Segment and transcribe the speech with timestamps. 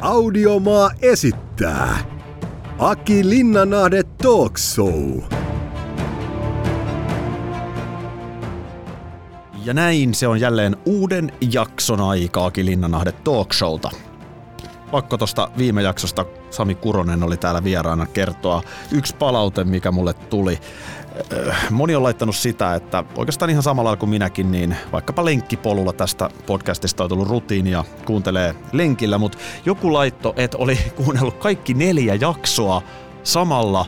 [0.00, 1.98] Audiomaa esittää
[2.78, 5.20] Aki Linnanahde Talk Show.
[9.64, 13.90] Ja näin se on jälleen uuden jakson aika Aki Linnanahde Talk Showta.
[14.90, 18.62] Pakko tosta viime jaksosta Sami Kuronen oli täällä vieraana kertoa
[18.92, 20.58] yksi palaute, mikä mulle tuli.
[21.48, 26.30] Äh, moni on laittanut sitä, että oikeastaan ihan samalla kuin minäkin, niin vaikkapa lenkkipolulla tästä
[26.46, 32.82] podcastista on tullut rutiinia, kuuntelee lenkillä, mutta joku laitto, että oli kuunnellut kaikki neljä jaksoa
[33.22, 33.86] samalla,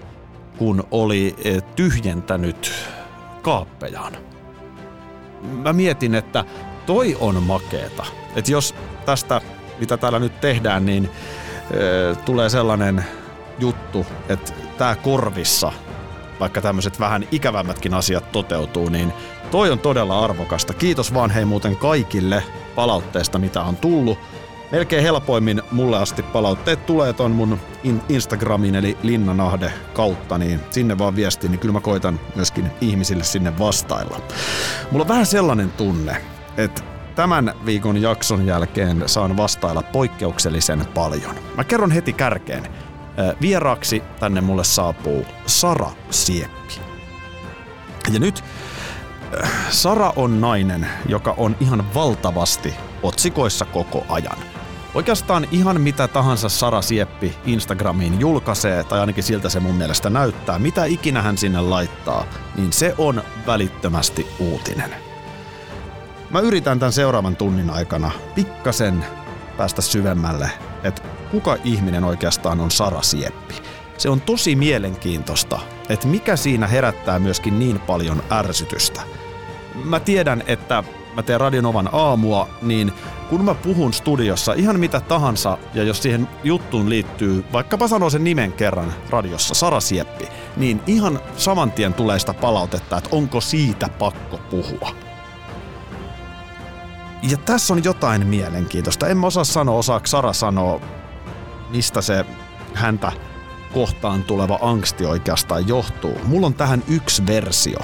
[0.58, 2.72] kun oli eh, tyhjentänyt
[3.42, 4.16] kaappejaan.
[5.42, 6.44] Mä mietin, että
[6.86, 8.06] toi on makeeta.
[8.36, 8.74] Että jos
[9.06, 9.40] tästä,
[9.80, 11.10] mitä täällä nyt tehdään, niin
[11.70, 13.04] e, tulee sellainen
[13.58, 15.72] juttu, että tämä korvissa
[16.42, 19.12] vaikka tämmöiset vähän ikävämmätkin asiat toteutuu, niin
[19.50, 20.74] toi on todella arvokasta.
[20.74, 22.42] Kiitos vaan hei muuten kaikille
[22.74, 24.18] palautteesta, mitä on tullut.
[24.72, 27.60] Melkein helpoimmin mulle asti palautteet tulee ton mun
[28.08, 33.58] Instagramin eli Linnanahde kautta, niin sinne vaan viesti, niin kyllä mä koitan myöskin ihmisille sinne
[33.58, 34.20] vastailla.
[34.90, 36.16] Mulla on vähän sellainen tunne,
[36.56, 36.82] että
[37.14, 41.34] tämän viikon jakson jälkeen saan vastailla poikkeuksellisen paljon.
[41.56, 42.68] Mä kerron heti kärkeen.
[43.40, 46.74] Vieraaksi tänne mulle saapuu Sara Sieppi.
[48.12, 48.44] Ja nyt
[49.70, 54.38] Sara on nainen, joka on ihan valtavasti otsikoissa koko ajan.
[54.94, 60.58] Oikeastaan ihan mitä tahansa Sara Sieppi Instagramiin julkaisee, tai ainakin siltä se mun mielestä näyttää,
[60.58, 62.24] mitä ikinä hän sinne laittaa,
[62.56, 64.94] niin se on välittömästi uutinen.
[66.30, 69.04] Mä yritän tämän seuraavan tunnin aikana pikkasen
[69.56, 70.50] päästä syvemmälle,
[70.84, 71.02] että
[71.32, 73.54] kuka ihminen oikeastaan on Sara Sieppi.
[73.98, 79.00] Se on tosi mielenkiintoista, että mikä siinä herättää myöskin niin paljon ärsytystä.
[79.84, 82.92] Mä tiedän, että mä teen Radionovan aamua, niin
[83.30, 88.24] kun mä puhun studiossa ihan mitä tahansa, ja jos siihen juttuun liittyy, vaikkapa sanoo sen
[88.24, 93.88] nimen kerran radiossa, Sara Sieppi, niin ihan saman tien tulee sitä palautetta, että onko siitä
[93.88, 94.94] pakko puhua.
[97.22, 99.08] Ja tässä on jotain mielenkiintoista.
[99.08, 100.80] En mä osaa sanoa, osaako Sara sanoa,
[101.72, 102.24] mistä se
[102.74, 103.12] häntä
[103.72, 106.20] kohtaan tuleva angsti oikeastaan johtuu.
[106.24, 107.78] Mulla on tähän yksi versio,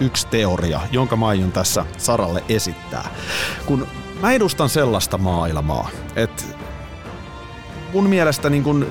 [0.00, 3.08] yksi teoria, jonka mä aion tässä Saralle esittää.
[3.66, 3.86] Kun
[4.20, 6.44] mä edustan sellaista maailmaa, että
[7.92, 8.86] mun mielestä niin kun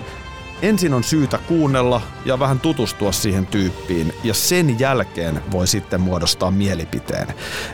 [0.62, 6.52] ensin on syytä kuunnella ja vähän tutustua siihen tyyppiin ja sen jälkeen voi sitten muodostaa
[6.52, 7.28] mielipiteen.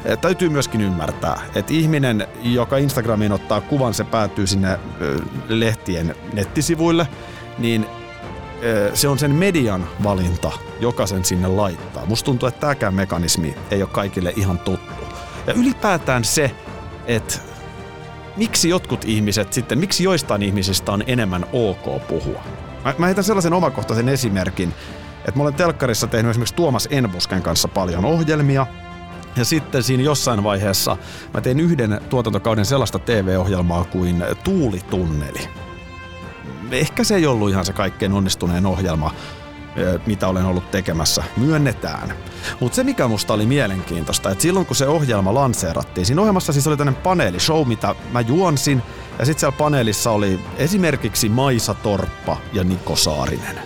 [0.06, 4.80] E, täytyy myöskin ymmärtää, että ihminen, joka Instagramiin ottaa kuvan, se päätyy sinne
[5.48, 7.08] lehtien nettisivuille,
[7.58, 7.86] niin
[8.94, 12.06] se on sen median valinta, joka sen sinne laittaa.
[12.06, 15.04] Musta tuntuu, että tämäkään mekanismi ei ole kaikille ihan tuttu.
[15.48, 16.52] Ja ylipäätään se,
[17.06, 17.36] että
[18.38, 22.44] miksi jotkut ihmiset sitten, miksi joistain ihmisistä on enemmän ok puhua.
[22.86, 24.74] Mä, mä heitän sellaisen omakohtaisen esimerkin,
[25.18, 28.68] että mä olen telkkarissa tehnyt esimerkiksi Tuomas Enbusken kanssa paljon ohjelmia,
[29.36, 30.98] ja sitten siinä jossain vaiheessa
[31.34, 35.50] mä tein yhden tuotantokauden sellaista TV-ohjelmaa kuin Tuulitunneli.
[36.72, 39.12] Ehkä se ei ollut ihan se kaikkein onnistuneen ohjelma,
[40.06, 42.14] mitä olen ollut tekemässä, myönnetään.
[42.60, 46.68] Mutta se mikä musta oli mielenkiintoista, että silloin kun se ohjelma lanseerattiin, siinä ohjelmassa siis
[46.68, 48.84] oli tämmöinen paneelishow, mitä mä juonsin,
[49.20, 53.60] ja sitten siellä paneelissa oli esimerkiksi Maisa Torppa ja Niko Saarinen.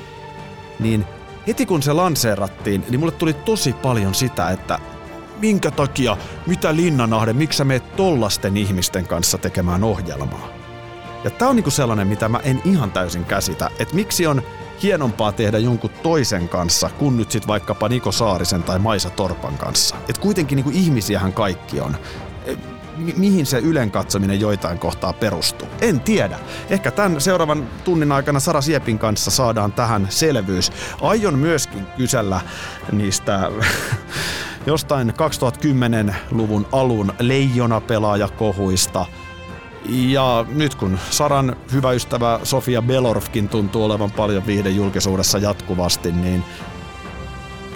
[0.79, 1.05] Niin
[1.47, 4.79] heti kun se lanseerattiin, niin mulle tuli tosi paljon sitä, että
[5.39, 10.49] minkä takia, mitä Linnanahde, miksi sä meet tollasten ihmisten kanssa tekemään ohjelmaa?
[11.23, 14.41] Ja tää on niinku sellainen, mitä mä en ihan täysin käsitä, että miksi on
[14.83, 19.95] hienompaa tehdä jonkun toisen kanssa kuin nyt sit vaikkapa Niko Saarisen tai Maisa Torpan kanssa.
[20.09, 21.97] Et kuitenkin niinku ihmisiähän kaikki on.
[22.97, 25.67] Mi- mihin se ylen katsominen joitain kohtaa perustuu?
[25.81, 26.39] En tiedä.
[26.69, 30.71] Ehkä tämän seuraavan tunnin aikana Sara Siepin kanssa saadaan tähän selvyys.
[31.01, 32.41] Aion myöskin kysellä
[32.91, 33.51] niistä
[34.65, 39.05] jostain 2010-luvun alun leijona-pelaajakohuista–
[39.89, 44.43] ja nyt kun Saran hyvä ystävä Sofia Belorfkin tuntuu olevan paljon
[44.75, 46.43] julkisuudessa jatkuvasti, niin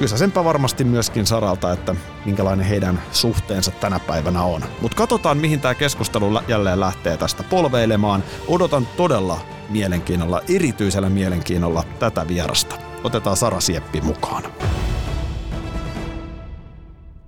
[0.02, 1.96] kysäsenpä varmasti myöskin Saralta, että
[2.26, 4.64] minkälainen heidän suhteensa tänä päivänä on.
[4.82, 8.24] Mutta katsotaan, mihin tämä keskustelu jälleen lähtee tästä polveilemaan.
[8.48, 9.40] Odotan todella
[9.70, 12.76] mielenkiinnolla, erityisellä mielenkiinnolla tätä vierasta.
[13.04, 14.44] Otetaan Sara Sieppi mukaan.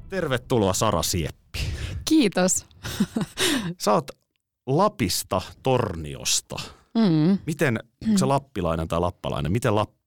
[0.09, 1.59] Tervetuloa Sara Sieppi.
[2.05, 2.65] Kiitos.
[3.79, 4.11] Sä oot
[4.67, 6.55] Lapista, Torniosta.
[6.97, 7.37] Mm.
[7.45, 7.79] Miten
[8.15, 10.02] se lappilainen tai lappalainen, miten lappalainen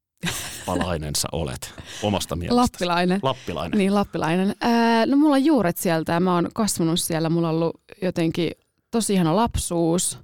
[1.17, 2.57] sä olet omasta mielestä?
[2.57, 3.21] Lappilainen.
[3.23, 3.79] Lappilainen.
[3.79, 4.55] Niin, lappilainen.
[4.61, 7.31] Ää, no mulla on juuret sieltä ja mä oon kasvanut siellä.
[7.31, 8.51] Mulla on ollut jotenkin
[8.91, 10.19] tosi ihana lapsuus.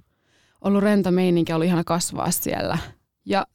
[0.61, 2.77] ollut rento meininki, ollut ihana kasvaa siellä.
[3.25, 3.47] Ja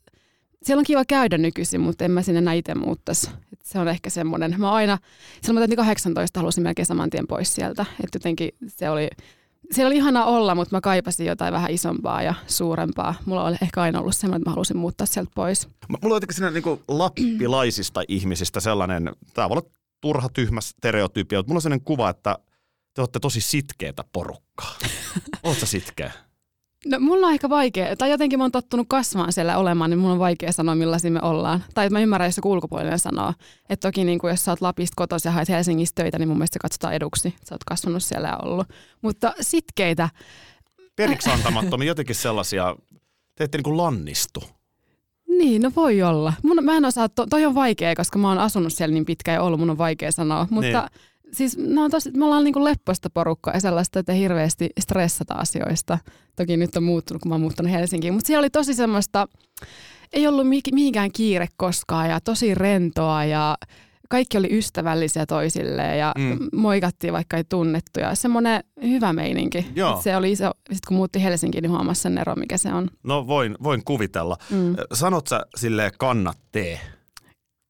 [0.62, 3.30] siellä on kiva käydä nykyisin, mutta en mä sinne enää itse muuttaisi.
[3.52, 4.54] Et se on ehkä semmoinen.
[4.58, 4.98] Mä aina,
[5.42, 7.82] silloin mä täytin 18, halusin melkein saman tien pois sieltä.
[8.04, 9.08] Että jotenkin se oli,
[9.72, 13.14] siellä oli ihana olla, mutta mä kaipasin jotain vähän isompaa ja suurempaa.
[13.24, 15.68] Mulla oli ehkä aina ollut semmoinen, että mä halusin muuttaa sieltä pois.
[15.88, 19.70] Mulla on jotenkin siinä niin lappilaisista ihmisistä sellainen, tämä voi olla
[20.00, 22.38] turha tyhmä stereotyyppi, mutta mulla on sellainen kuva, että
[22.94, 24.74] te olette tosi sitkeätä porukkaa.
[25.42, 26.12] Oletko sitkeä?
[26.86, 30.12] No mulla on aika vaikea, tai jotenkin mä oon tottunut kasvaan siellä olemaan, niin mulla
[30.12, 31.64] on vaikea sanoa millaisia me ollaan.
[31.74, 33.32] Tai mä ymmärrän, jos joku ulkopuolinen sanoo.
[33.70, 36.36] Että toki niin kuin, jos sä oot Lapista kotoisin ja haet Helsingistä töitä, niin mun
[36.36, 37.34] mielestä se katsotaan eduksi.
[37.44, 38.66] Sä oot kasvanut siellä ja ollut.
[39.02, 40.08] Mutta sitkeitä.
[40.96, 42.76] Periksi antamattomia jotenkin sellaisia,
[43.34, 44.44] te ette niin kuin lannistu.
[45.28, 46.32] Niin, no voi olla.
[46.42, 49.34] Mun, mä en osaa, to, toi on vaikea, koska mä oon asunut siellä niin pitkään
[49.34, 50.46] ja ollut, mun on vaikea sanoa.
[50.50, 50.90] Mutta niin
[51.32, 55.98] siis no on tosi, me ollaan niinku leppoista porukkaa ja sellaista, että hirveästi stressata asioista.
[56.36, 58.14] Toki nyt on muuttunut, kun mä oon muuttanut Helsinkiin.
[58.14, 59.28] Mutta siellä oli tosi semmoista,
[60.12, 63.56] ei ollut mihinkään kiire koskaan ja tosi rentoa ja
[64.08, 66.38] kaikki oli ystävällisiä toisilleen ja mm.
[66.52, 69.66] moikattiin vaikka ei tunnettu ja semmoinen hyvä meininki.
[69.74, 70.00] Joo.
[70.02, 72.90] Se oli iso, sit kun muutti Helsinkiin, niin huomasi sen ero, mikä se on.
[73.02, 74.36] No voin, voin kuvitella.
[74.50, 74.76] Mm.
[74.92, 76.80] Sanot sä silleen kannattee?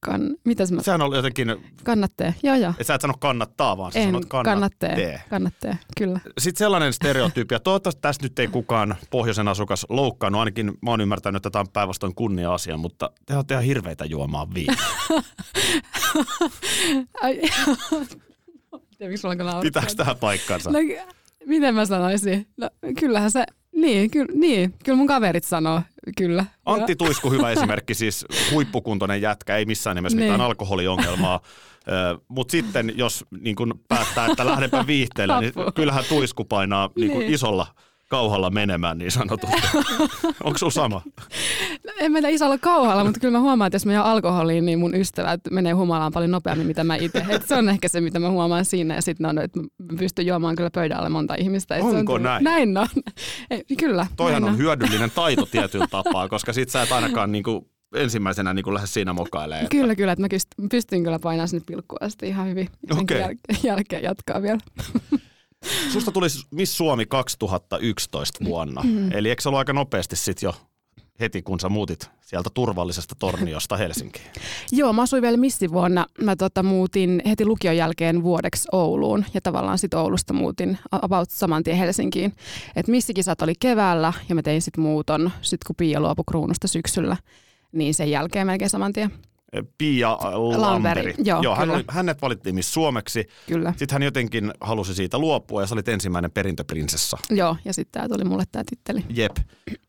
[0.00, 0.83] Kan, mitäs mä...
[0.83, 1.75] Sehän on jotenkin...
[1.85, 2.75] Kannattee, joo joo.
[2.79, 4.89] Et sä et sano kannattaa, vaan sä en, sanot kannattee.
[4.89, 6.21] Kannattee, kannattee kyllä.
[6.39, 11.00] Sitten sellainen stereotyyppi, ja toivottavasti tässä nyt ei kukaan pohjoisen asukas loukkaannut, ainakin mä oon
[11.00, 14.77] ymmärtänyt, että tämä on päinvastoin kunnia-asia, mutta te olette ihan hirveitä juomaan viinaa.
[19.62, 20.71] Pitääkö tähän paikkansa?
[20.71, 20.79] No,
[21.47, 22.47] miten mä sanoisin?
[22.56, 23.45] No, kyllähän se
[23.81, 25.83] niin, kyllä, niin, kyllä mun kaverit sanoo,
[26.17, 26.45] kyllä.
[26.67, 30.25] Antti Tuisku hyvä esimerkki, siis huippukuntoinen jätkä, ei missään nimessä niin.
[30.25, 31.41] mitään alkoholiongelmaa.
[32.29, 37.35] Mutta sitten jos niin kun päättää, että lähdenpä viihteelle, niin kyllähän Tuisku painaa niin niin.
[37.35, 37.67] isolla
[38.09, 39.57] kauhalla menemään niin sanotusti.
[40.45, 41.03] Onko sinulla sama?
[41.87, 44.79] No, en mennä isolla kauhalla, mutta kyllä mä huomaan, että jos mä jään alkoholiin, niin
[44.79, 47.27] mun ystävät menee humalaan paljon nopeammin, mitä mä itse.
[47.47, 48.95] se on ehkä se, mitä mä huomaan siinä.
[48.95, 49.67] Ja sitten on, että mä
[49.99, 51.77] pystyn juomaan kyllä pöydälle monta ihmistä.
[51.77, 52.45] Et Onko on näin?
[52.45, 52.89] Näin on.
[53.51, 54.07] Ei, kyllä.
[54.17, 58.75] Toihan on, on hyödyllinen taito tietyllä tapaa, koska sit sä et ainakaan niinku ensimmäisenä niin
[58.75, 59.65] lähde siinä mokailemaan.
[59.65, 59.77] Että...
[59.77, 62.69] Kyllä, kyllä, että mä pystyn kyllä painamaan sinne pilkkua sitten ihan hyvin.
[62.91, 63.21] Okay.
[63.21, 64.59] Jäl- jälkeen jatkaa vielä.
[65.93, 69.13] Susta tuli Miss Suomi 2011 vuonna, mm.
[69.13, 70.55] eli eikö se ollut aika nopeasti sitten jo
[71.21, 74.27] heti, kun sä muutit sieltä turvallisesta torniosta Helsinkiin?
[74.73, 76.07] Joo, mä asuin vielä missivuonna.
[76.23, 81.63] Mä tota, muutin heti lukion jälkeen vuodeksi Ouluun ja tavallaan sitten Oulusta muutin about saman
[81.63, 82.37] tien Helsinkiin.
[82.77, 87.17] Et missikisat oli keväällä ja mä tein sitten muuton, sit kun Pia luopui kruunusta syksyllä,
[87.73, 89.11] niin sen jälkeen melkein saman tien.
[89.79, 90.19] Pia
[90.56, 91.15] Lamberi.
[91.19, 93.29] Joo, Joo hän oli, hänet valittiin Miss Suomeksi.
[93.47, 93.71] Kyllä.
[93.77, 97.19] Sitten hän jotenkin halusi siitä luopua ja sä olit ensimmäinen perintöprinsessa.
[97.31, 99.05] Joo, ja sitten tämä tuli mulle tämä titteli.
[99.11, 99.37] Jep.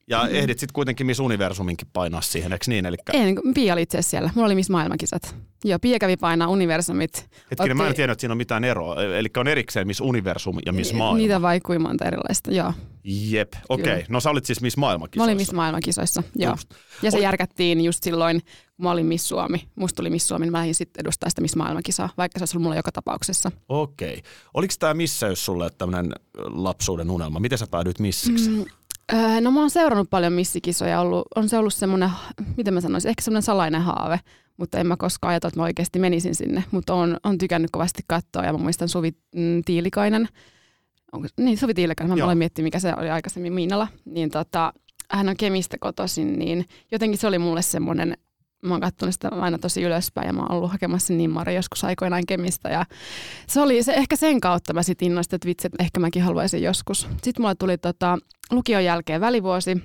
[0.10, 0.36] Ja mm-hmm.
[0.36, 2.86] ehdit sitten kuitenkin Miss Universuminkin painaa siihen, eikö niin?
[2.86, 3.14] Elikkä...
[3.14, 4.30] Ei, niin Pia oli itse siellä.
[4.36, 5.36] Mulla oli Miss Maailmankisat.
[5.64, 7.18] Joo, Pia kävi painaa Universumit.
[7.18, 7.74] Hetkinen, Otti...
[7.74, 9.04] mä en tiedä, että siinä on mitään eroa.
[9.04, 11.18] E- eli on erikseen Miss Universum ja Miss Maailma.
[11.18, 12.74] Niitä vaikui monta erilaista, joo.
[13.04, 13.94] Jep, okei.
[13.94, 14.06] Okay.
[14.10, 15.22] No sä olit siis Miss Maailmankisoissa.
[15.22, 16.52] Mä olin Miss Maailmankisoissa, joo.
[16.52, 16.70] Just.
[17.02, 17.24] Ja se Ol...
[17.24, 18.42] järkättiin just silloin,
[18.76, 19.68] kun mä olin Miss Suomi.
[19.76, 22.58] Musta tuli Miss Suomi, niin mä lähdin sitten edustaa sitä Miss Maailmankisaa, vaikka se olisi
[22.58, 23.52] ollut mulla joka tapauksessa.
[23.70, 24.10] Okei.
[24.10, 24.22] Okay.
[24.54, 27.40] Oliko tämä missäys sulle tämmöinen lapsuuden unelma?
[27.40, 28.50] Miten sä päädyit missiksi?
[28.50, 28.66] Mm,
[29.14, 32.10] Öö, no mä oon seurannut paljon missikisoja, ollut, on se ollut semmoinen,
[32.58, 34.20] miten mä sanoisin, ehkä semmoinen salainen haave,
[34.58, 38.04] mutta en mä koskaan ajatellut, että mä oikeasti menisin sinne, mutta on, on tykännyt kovasti
[38.08, 40.28] katsoa ja mä muistan Suvi mm, Tiilikainen,
[41.12, 44.74] onko, niin Suvi Tiilikainen, mä olen miettinyt mikä se oli aikaisemmin Miinalla, niin tota,
[45.12, 48.18] hän on Kemistä kotoisin, niin jotenkin se oli mulle semmoinen
[48.64, 52.26] mä oon katsonut sitä aina tosi ylöspäin ja mä oon ollut hakemassa Nimmari joskus aikoinaan
[52.28, 52.86] Kemistä ja
[53.48, 56.64] se oli se, ehkä sen kautta mä sitten innoistin, että vitsi, että ehkä mäkin haluaisin
[56.64, 57.02] joskus.
[57.02, 58.18] Sitten mulle tuli tota,
[58.52, 59.76] lukion jälkeen välivuosi.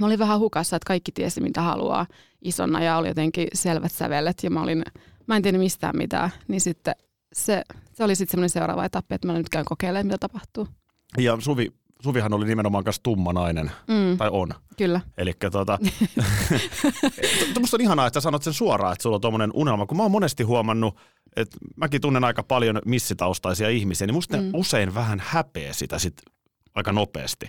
[0.00, 2.06] Mä olin vähän hukassa, että kaikki tiesi mitä haluaa
[2.42, 4.84] isona ja oli jotenkin selvät sävelet ja mä olin,
[5.26, 6.94] mä en tiedä mistään mitään, niin sitten
[7.32, 10.68] se, se oli sitten semmoinen seuraava etappi, että mä nyt käyn kokeilemaan, mitä tapahtuu.
[11.18, 14.18] Ja Suvi, Suvihan oli nimenomaan myös tumma nainen, mm.
[14.18, 14.48] tai on.
[14.76, 15.00] Kyllä.
[15.18, 15.78] Eli tota,
[17.60, 20.02] musta on ihanaa, että sä sanot sen suoraan, että sulla on tuommoinen unelma, kun mä
[20.02, 20.96] oon monesti huomannut,
[21.36, 24.42] että mäkin tunnen aika paljon missitaustaisia ihmisiä, niin musta mm.
[24.42, 26.14] ne usein vähän häpeä sitä sit
[26.74, 27.46] aika nopeasti.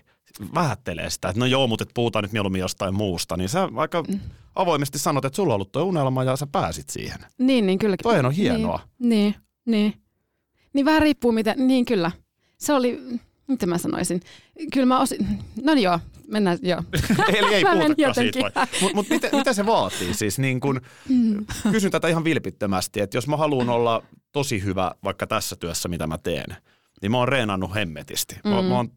[0.55, 4.19] Vähättelee sitä, että no joo, mutta puhutaan nyt mieluummin jostain muusta, niin sä aika mm.
[4.55, 7.19] avoimesti sanot, että sulla on ollut tuo unelma ja sä pääsit siihen.
[7.37, 7.95] Niin, niin kyllä.
[8.03, 8.79] Toihan on hienoa.
[8.99, 9.35] Niin, niin.
[9.65, 9.93] Niin,
[10.73, 12.11] niin vähän riippuu miten, niin kyllä.
[12.57, 13.01] Se oli,
[13.47, 14.21] Miten mä sanoisin?
[14.73, 15.27] Kyllä mä osin,
[15.63, 16.83] no niin joo, mennään, joo.
[17.37, 20.39] Eli ei puhutakaan siitä Mutta mut mitä, mitä se vaatii siis?
[20.39, 21.45] Niin kun, mm.
[21.71, 26.07] Kysyn tätä ihan vilpittömästi, että jos mä haluan olla tosi hyvä vaikka tässä työssä, mitä
[26.07, 26.55] mä teen,
[27.01, 28.35] niin mä oon reenannut hemmetisti.
[28.43, 28.49] Mm.
[28.49, 28.91] Mä, mä, oon,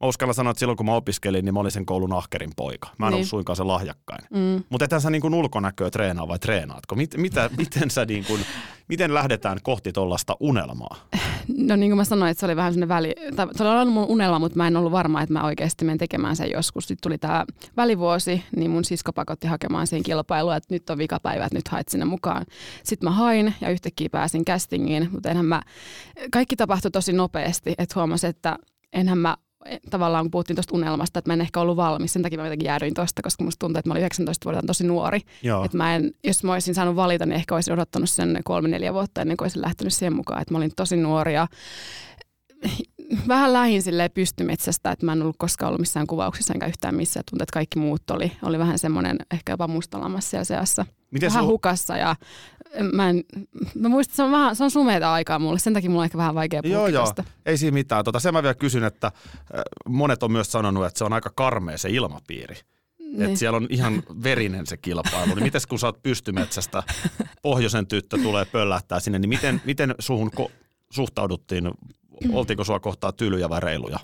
[0.00, 2.88] mä uskallan sanoa, että silloin kun mä opiskelin, niin mä olin sen koulun ahkerin poika.
[2.98, 3.14] Mä en niin.
[3.14, 4.24] ollut suinkaan se lahjakkain.
[4.30, 4.64] Mm.
[4.68, 6.94] Mutta ethän sä niin kuin ulkonäköä treenaa vai treenaatko?
[6.94, 8.40] Mit, mitä, miten, sä niin kuin,
[8.88, 10.96] miten lähdetään kohti tuollaista unelmaa?
[11.56, 13.94] No niin kuin mä sanoin, että se oli vähän sellainen väli, tai se oli ollut
[13.94, 16.88] mun unelma, mutta mä en ollut varma, että mä oikeasti menen tekemään sen joskus.
[16.88, 17.44] Sitten tuli tämä
[17.76, 21.88] välivuosi, niin mun sisko pakotti hakemaan siihen kilpailua, että nyt on vikapäivä, että nyt hait
[21.88, 22.46] sinne mukaan.
[22.84, 25.62] Sitten mä hain ja yhtäkkiä pääsin castingiin, mutta enhän mä,
[26.32, 28.58] kaikki tapahtui tosi nopeasti, että huomasin, että
[28.92, 29.36] enhän mä
[29.90, 32.66] tavallaan kun puhuttiin tuosta unelmasta, että mä en ehkä ollut valmis, sen takia mä jotenkin
[32.66, 35.20] jäädyin tuosta, koska musta tuntuu, että mä olin 19 vuotta tosi nuori.
[35.64, 39.20] Että mä en, jos mä olisin saanut valita, niin ehkä olisin odottanut sen kolme-neljä vuotta
[39.20, 40.42] ennen kuin olisin lähtenyt siihen mukaan.
[40.42, 41.46] Että mä olin tosi nuori ja
[43.28, 47.24] vähän lähin silleen pystymetsästä, että mä en ollut koskaan ollut missään kuvauksissa enkä yhtään missään.
[47.30, 50.86] Tuntuu, että kaikki muut oli, oli vähän semmoinen ehkä jopa mustalamassa siellä seassa.
[51.10, 51.50] Miten vähän sul...
[51.52, 52.16] hukassa ja
[52.92, 53.24] mä, en,
[53.74, 56.18] mä muistan, se on, vähän, se on sumeita aikaa mulle, sen takia mulla on ehkä
[56.18, 57.24] vähän vaikea puhua Joo, joo, tästä.
[57.46, 58.04] ei siinä mitään.
[58.04, 59.12] Tota, sen mä vielä kysyn, että
[59.88, 62.56] monet on myös sanonut, että se on aika karmea se ilmapiiri.
[62.98, 63.22] Niin.
[63.22, 65.34] Että siellä on ihan verinen se kilpailu.
[65.34, 66.82] Niin miten kun sä oot pystymetsästä,
[67.42, 70.50] pohjoisen tyttö tulee pöllähtää sinne, niin miten, miten suhun ko-
[70.90, 71.70] suhtauduttiin
[72.32, 73.98] oltiinko sua kohtaa tylyjä vai reiluja?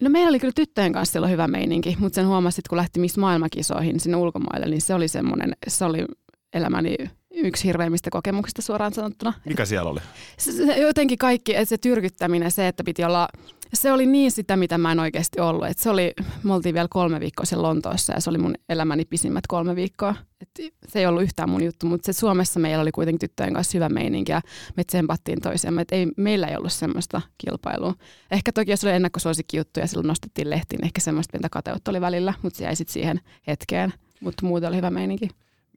[0.00, 3.16] No meillä oli kyllä tyttöjen kanssa silloin hyvä meininki, mutta sen huomasit, kun lähti Miss
[3.18, 6.06] Maailmakisoihin sinne ulkomaille, niin se oli semmoinen, se oli
[6.54, 6.96] elämäni
[7.34, 9.32] yksi hirveimmistä kokemuksista suoraan sanottuna.
[9.44, 10.00] Mikä siellä oli?
[10.38, 13.28] Se, se, jotenkin kaikki, että se tyrkyttäminen, se, että piti olla,
[13.74, 15.66] se oli niin sitä, mitä mä en oikeasti ollut.
[15.66, 19.04] Et se oli, me oltiin vielä kolme viikkoa siellä Lontoossa ja se oli mun elämäni
[19.04, 20.14] pisimmät kolme viikkoa.
[20.40, 23.78] Et se ei ollut yhtään mun juttu, mutta se Suomessa meillä oli kuitenkin tyttöjen kanssa
[23.78, 24.40] hyvä meininki ja
[24.76, 25.82] me tsempattiin toisiamme.
[25.82, 27.94] Et ei, meillä ei ollut semmoista kilpailua.
[28.30, 32.00] Ehkä toki jos oli ennakkosuosikki juttu ja silloin nostettiin lehtiin, ehkä semmoista pientä kateutta oli
[32.00, 33.92] välillä, mutta se jäi sitten siihen hetkeen.
[34.20, 35.28] Mutta muuten oli hyvä meininki.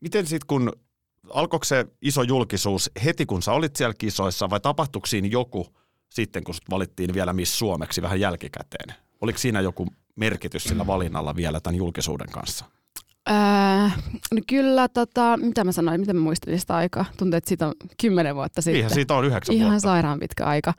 [0.01, 0.71] Miten sitten kun
[1.29, 5.67] alkoiko se iso julkisuus heti, kun sä olit siellä kisoissa, vai tapahtuiko siinä joku
[6.09, 8.95] sitten, kun valittiin vielä Miss Suomeksi vähän jälkikäteen?
[9.21, 12.65] Oliko siinä joku merkitys sillä valinnalla vielä tämän julkisuuden kanssa?
[13.29, 13.35] Öö,
[14.33, 17.05] no kyllä, tota, mitä mä sanoin, mitä mä muistelin sitä aikaa?
[17.17, 18.79] Tuntuu, että siitä on kymmenen vuotta sitten.
[18.79, 19.87] Ihan siitä on yhdeksän Ihan vuotta.
[19.87, 20.73] sairaan pitkä aika.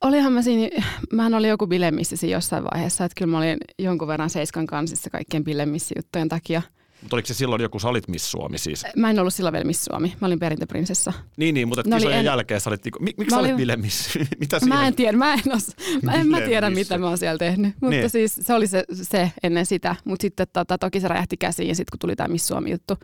[0.00, 4.30] Olihan mä siinä, mähän oli joku bilemissi jossain vaiheessa, että kyllä mä olin jonkun verran
[4.30, 6.62] Seiskan kansissa kaikkien bilemissijuttujen takia–
[7.04, 8.84] mutta oliko se silloin joku, sä olit Miss Suomi siis?
[8.96, 11.12] Mä en ollut silloin vielä Miss Suomi, mä olin perintöprinsessa.
[11.36, 12.24] Niin, niin, mutta no kisojen en...
[12.24, 13.54] jälkeen sä olit, mik, miksi sä olin...
[13.54, 14.18] olit Miss?
[14.40, 14.60] mitä?
[14.66, 15.70] Mä en tiedä, mä en, os...
[16.02, 18.10] mä en mä tiedä mitä mä oon siellä tehnyt, mutta niin.
[18.10, 19.96] siis se oli se, se ennen sitä.
[20.04, 22.98] Mutta sitten tota, toki se räjähti käsiin ja sitten kun tuli tämä Miss Suomi juttu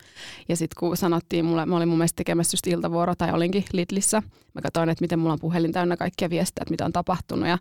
[0.48, 4.22] ja sitten kun sanottiin mulle, mä olin mun mielestä tekemässä just iltavuoro tai olinkin Lidlissä.
[4.54, 7.58] Mä katsoin, että miten mulla on puhelin täynnä kaikkia viestejä, että mitä on tapahtunut ja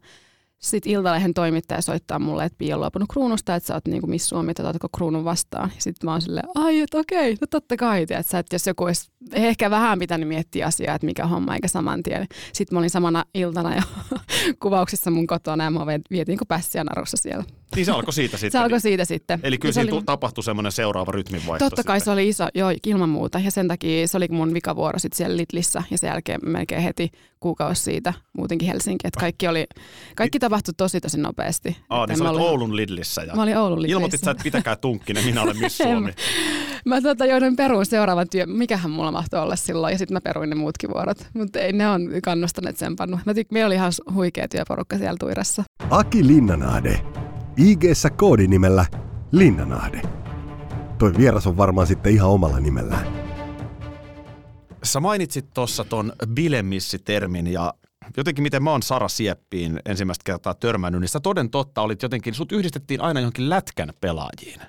[0.60, 4.30] sitten Iltalehen toimittaja soittaa mulle, että Pia on luopunut kruunusta, että sä oot niinku Miss
[4.30, 5.72] Suomi, että otatko kruunun vastaan.
[5.78, 8.02] Sitten mä oon silleen, ai, että okei, no totta kai.
[8.02, 12.04] Että, että jos joku olisi ehkä vähän pitänyt miettiä asiaa, että mikä homma, eikä saman
[12.04, 12.28] tien.
[12.54, 13.82] Sitten mä olin samana iltana jo
[14.64, 17.44] kuvauksissa mun kotona ja mä vietin kuin pässiä narussa siellä.
[17.76, 18.52] Niin se alkoi siitä sitten.
[18.52, 19.40] Se alkoi siitä sitten.
[19.44, 20.04] Eli kyllä siinä oli...
[20.06, 21.66] tapahtui semmoinen seuraava rytminvaihto.
[21.70, 22.06] Totta kai sitten.
[22.06, 23.40] se oli iso, joo, ilman muuta.
[23.40, 27.10] Ja sen takia se oli mun vikavuoro sitten siellä Litlissä ja sen jälkeen melkein heti
[27.40, 29.08] kuukausi siitä muutenkin Helsinki.
[29.08, 29.66] Että kaikki, oli,
[30.16, 31.78] kaikki tapahtui tosi tosi nopeasti.
[31.90, 33.24] Aa, niin sä olit Oulun Lidlissä.
[33.24, 33.96] Ja mä olin Oulun Lidlissä.
[33.98, 36.14] Ilmoitit sä, että pitäkää tunkkinen, minä olen Miss Suomi.
[36.86, 38.50] mä tota, joudun peruun seuraavan työn.
[38.50, 39.92] Mikähän mulla mahtoi olla silloin.
[39.92, 41.18] Ja sitten mä peruin ne muutkin vuorot.
[41.34, 43.20] Mutta ei ne on kannustaneet sen pannu.
[43.26, 45.64] Mä tyk- meillä oli ihan huikea työporukka siellä Tuirassa.
[45.90, 47.02] Aki Linnanahde
[47.60, 47.84] ig
[48.18, 48.86] koodinimellä
[49.32, 50.02] Linnanahde.
[50.98, 53.08] Toi vieras on varmaan sitten ihan omalla nimellään.
[54.84, 57.74] Sä mainitsit tuossa ton bilemissi-termin ja
[58.18, 62.34] jotenkin miten mä oon Sara Sieppiin ensimmäistä kertaa törmännyt, niin sä toden totta olit jotenkin,
[62.34, 64.62] sut yhdistettiin aina johonkin lätkän pelaajiin.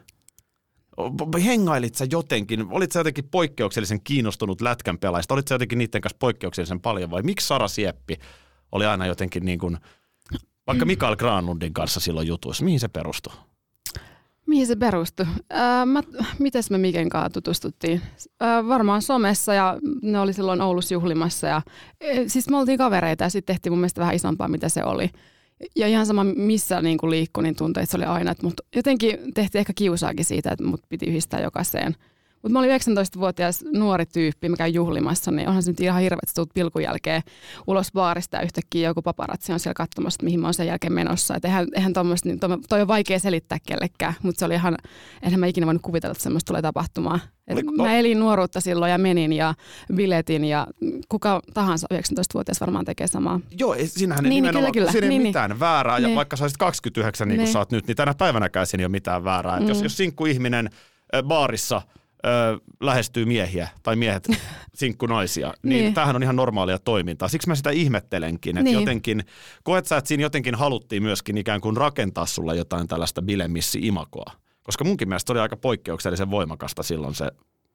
[1.44, 6.18] Hengailit sä jotenkin, olit sä jotenkin poikkeuksellisen kiinnostunut lätkän pelaajista, olit sä jotenkin niiden kanssa
[6.18, 8.16] poikkeuksellisen paljon vai miksi Sara Sieppi
[8.72, 9.78] oli aina jotenkin niin kuin–
[10.70, 12.64] vaikka Mikael Granlundin kanssa silloin jutuissa.
[12.64, 13.32] Mihin se perustuu?
[14.46, 15.26] Mihin se perustui?
[15.52, 16.02] Äh, mä,
[16.38, 18.00] mites me Miken kanssa tutustuttiin?
[18.42, 21.46] Äh, varmaan somessa ja ne oli silloin Oulussa juhlimassa.
[21.46, 21.62] Ja,
[22.00, 25.10] e, siis me oltiin kavereita ja sitten tehtiin mun mielestä vähän isompaa, mitä se oli.
[25.76, 28.30] Ja ihan sama missä niin liikkui, niin tuntui, että se oli aina.
[28.30, 31.96] Että mut jotenkin tehtiin ehkä kiusaakin siitä, että mut piti yhdistää jokaiseen–
[32.42, 36.18] mutta mä olin 19-vuotias nuori tyyppi, mikä on juhlimassa, niin onhan se nyt ihan hirveä,
[36.22, 37.22] että tulet pilkun jälkeen
[37.66, 40.92] ulos baarista ja yhtäkkiä joku paparazzi on siellä katsomassa, että mihin mä oon sen jälkeen
[40.92, 41.34] menossa.
[41.36, 44.76] Että eihän, eihän tommoista, niin toi, toi on vaikea selittää kellekään, mutta se oli ihan,
[45.22, 47.20] enhän mä ikinä voinut kuvitella, että semmoista tulee tapahtumaan.
[47.48, 47.84] Et no.
[47.84, 49.54] Mä elin nuoruutta silloin ja menin ja
[49.94, 50.66] biletin ja
[51.08, 53.40] kuka tahansa 19-vuotias varmaan tekee samaa.
[53.58, 54.92] Joo, siinähän niin, niin, kyllä, kyllä.
[54.92, 55.60] siinä ei niin, mitään niin.
[55.60, 55.98] väärää.
[55.98, 56.16] Ja niin.
[56.16, 57.52] vaikka sä olisit 29 niin kuin niin.
[57.52, 59.60] sä oot nyt, niin tänä päivänäkään siinä ei ole mitään väärää.
[59.60, 59.68] Mm.
[59.68, 60.70] jos, jos sinkku ihminen
[61.22, 61.82] baarissa–
[62.26, 64.28] ö, lähestyy miehiä tai miehet
[64.74, 65.94] sinkkunaisia, niin, Niin.
[65.94, 67.28] tämähän on ihan normaalia toimintaa.
[67.28, 68.80] Siksi mä sitä ihmettelenkin, että Niin.
[68.80, 69.24] jotenkin,
[69.62, 74.32] koet sä, että siinä jotenkin haluttiin myöskin ikään kuin rakentaa sulle jotain tällaista bilemissi-imakoa?
[74.62, 77.30] Koska munkin mielestä oli aika poikkeuksellisen voimakasta silloin se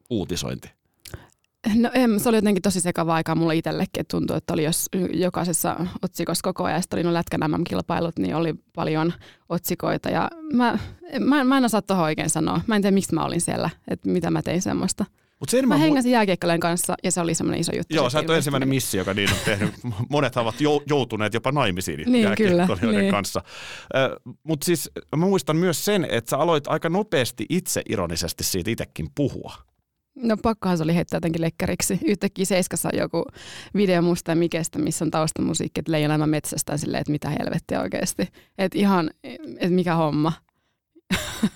[0.10, 0.70] uutisointi.
[1.76, 4.86] No em, se oli jotenkin tosi sekava aika mulle itsellekin, että tuntui, että oli jos
[5.14, 9.14] jokaisessa otsikossa koko ajan, sitten oli no lätkän MM-kilpailut, niin oli paljon
[9.50, 10.78] otsikoita ja mä,
[11.20, 12.62] mä, mä en osaa tuohon oikein sanoa.
[12.68, 15.06] Mä en tiedä, miksi mä olin siellä, että mitä mä tein semmoista.
[15.40, 17.96] Mut sen Mä mu- hengäsin jääkiekkojen kanssa ja se oli semmoinen iso juttu.
[17.96, 19.74] Joo, se sä et ole ensimmäinen missi, joka niin on tehnyt.
[20.10, 23.12] Monethan ovat jou- joutuneet jopa naimisiin Niin, kyllä, niin.
[23.12, 23.42] kanssa.
[24.44, 29.08] Mutta siis mä muistan myös sen, että sä aloit aika nopeasti itse ironisesti siitä itsekin
[29.16, 29.54] puhua.
[30.16, 32.00] No pakkohan se oli heittää jotenkin lekkäriksi.
[32.06, 33.26] Yhtäkkiä Seiskassa on joku
[33.76, 37.82] video musta ja Mikestä, missä on taustamusiikki, että leijona mä metsästään silleen, että mitä helvettiä
[37.82, 38.28] oikeasti.
[38.58, 40.34] Että ihan, että mikä homma.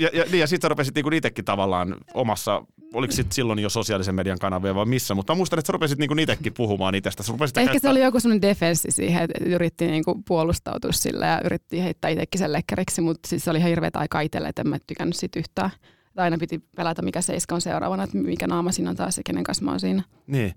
[0.00, 2.62] Ja, ja, niin, ja sitten rupesit niinku itsekin tavallaan omassa,
[2.94, 5.98] oliko sit silloin jo sosiaalisen median kanavia vai missä, mutta mä muistan, että sä rupesit
[5.98, 7.22] niinku itsekin puhumaan itsestä.
[7.22, 11.40] Sä Ehkä se käyttää- oli joku semmoinen defenssi siihen, että yritti niinku puolustautua sillä ja
[11.44, 14.68] yritti heittää itsekin sen lekkäriksi, mutta siis se oli ihan hirveätä aikaa itselle, että en
[14.68, 15.70] mä tykännyt siitä yhtään.
[16.16, 19.22] Että aina piti pelätä, mikä seiska on seuraavana, että mikä naama siinä on taas ja
[19.26, 20.02] kenen kanssa mä oon siinä.
[20.26, 20.54] Niin.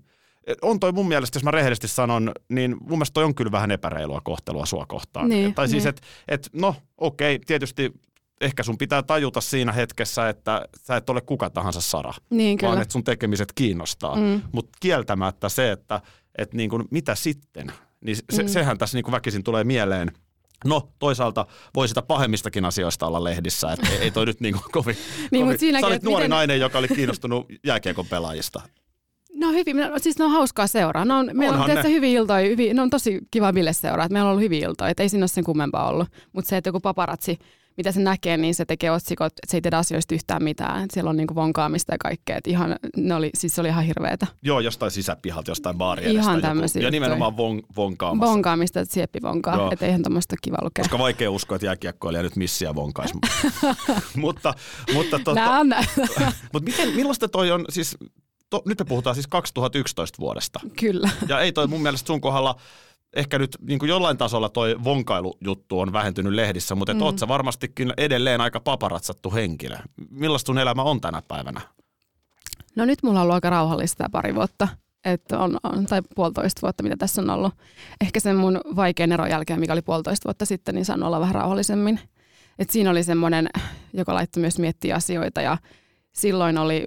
[0.62, 3.70] On toi mun mielestä, jos mä rehellisesti sanon, niin mun mielestä toi on kyllä vähän
[3.70, 5.28] epäreilua kohtelua sua kohtaan.
[5.28, 5.88] Niin, tai siis, niin.
[5.88, 7.92] että et, no okei, tietysti
[8.40, 12.70] ehkä sun pitää tajuta siinä hetkessä, että sä et ole kuka tahansa Sara, Niin kyllä.
[12.70, 14.16] vaan että sun tekemiset kiinnostaa.
[14.16, 14.42] Mm.
[14.52, 16.00] Mutta kieltämättä se, että
[16.38, 17.72] et niin kuin, mitä sitten,
[18.04, 18.48] niin se, Mm.
[18.48, 20.12] sehän tässä niin kuin väkisin tulee mieleen.
[20.64, 24.64] No toisaalta voi sitä pahemmistakin asioista olla lehdissä, että ei, ei toi nyt niin kuin
[24.82, 24.96] kovin,
[25.30, 25.58] Niin, kovin.
[25.58, 28.60] siinäkin, Sä olit että nuori miten- nainen, joka oli kiinnostunut jääkiekon pelaajista.
[29.34, 31.04] No hyvin, no, siis ne on hauskaa seuraa.
[31.04, 31.94] Ne on, meillä on Onhan tietysti ne.
[31.94, 34.08] hyviä iltoja, hyviä, ne on tosi kiva bille seuraa.
[34.10, 36.08] Meillä on ollut hyviä iltoja, että ei siinä ole sen kummempaa ollut.
[36.32, 37.38] Mutta se, että joku paparazzi,
[37.76, 40.84] mitä se näkee, niin se tekee otsikot, että se ei tiedä asioista yhtään mitään.
[40.84, 42.36] Et siellä on niinku vonkaamista ja kaikkea.
[42.36, 44.26] Et ihan, ne oli, siis se oli ihan hirveetä.
[44.42, 48.32] Joo, jostain sisäpihalta, jostain baari Ihan tämmöisiä Ja nimenomaan von, vonkaamassa.
[48.32, 49.72] Vonkaamista, että sieppi vonkaa.
[49.72, 50.82] Että eihän tämmöistä kiva lukea.
[50.82, 53.14] Koska vaikea uskoa, että jääkiekkoilija nyt missiä vonkaisi.
[54.16, 54.54] mutta,
[54.94, 55.84] mutta, nää.
[56.52, 57.96] mutta miten, millaista toi on, siis
[58.50, 60.60] to, nyt me puhutaan siis 2011 vuodesta.
[60.80, 61.10] Kyllä.
[61.28, 62.56] Ja ei toi mun mielestä sun kohdalla
[63.16, 67.02] ehkä nyt niin kuin jollain tasolla toi vonkailujuttu on vähentynyt lehdissä, mutta Mm.
[67.02, 69.76] oot sä varmastikin edelleen aika paparatsattu henkilö.
[70.10, 71.60] Millaista sun elämä on tänä päivänä?
[72.76, 74.68] No nyt mulla on ollut aika rauhallista pari vuotta.
[75.04, 77.54] Että on, on, tai puolitoista vuotta, mitä tässä on ollut.
[78.00, 81.34] Ehkä sen mun vaikean eron jälkeen, mikä oli puolitoista vuotta sitten, niin saan olla vähän
[81.34, 82.00] rauhallisemmin.
[82.58, 83.48] Et siinä oli semmoinen,
[83.92, 85.58] joka laittoi myös miettiä asioita ja
[86.12, 86.84] silloin oli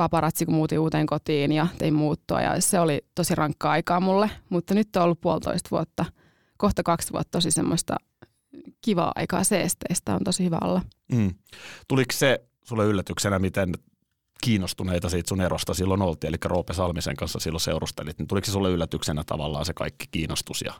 [0.00, 4.30] paparazzi, kun muutin uuteen kotiin ja tein muuttoa ja se oli tosi rankkaa aikaa mulle.
[4.50, 6.04] Mutta nyt on ollut puolitoista vuotta,
[6.56, 7.96] kohta kaksi vuotta tosi semmoista
[8.82, 10.82] kivaa aikaa seesteistä, on tosi hyvä olla.
[11.12, 11.34] Mm.
[11.88, 13.72] Tuliko se sulle yllätyksenä, miten
[14.42, 18.52] kiinnostuneita siitä sun erosta silloin oltiin, eli Roope Salmisen kanssa silloin seurustelit, niin tuliko se
[18.52, 20.74] sulle yllätyksenä tavallaan se kaikki kiinnostus ja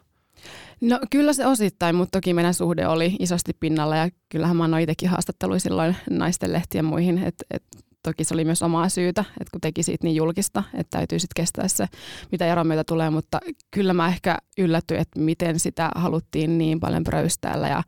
[0.81, 4.83] No kyllä se osittain, mutta toki meidän suhde oli isosti pinnalla ja kyllähän mä annoin
[4.83, 7.63] itsekin haastatteluja silloin naisten lehtien muihin, että et,
[8.03, 11.43] toki se oli myös omaa syytä, että kun teki siitä niin julkista, että täytyy sitten
[11.43, 11.87] kestää se,
[12.33, 17.05] mitä eron myötä tulee, mutta kyllä mä ehkä yllätyin, että miten sitä haluttiin niin paljon
[17.05, 17.83] pröystäällä ja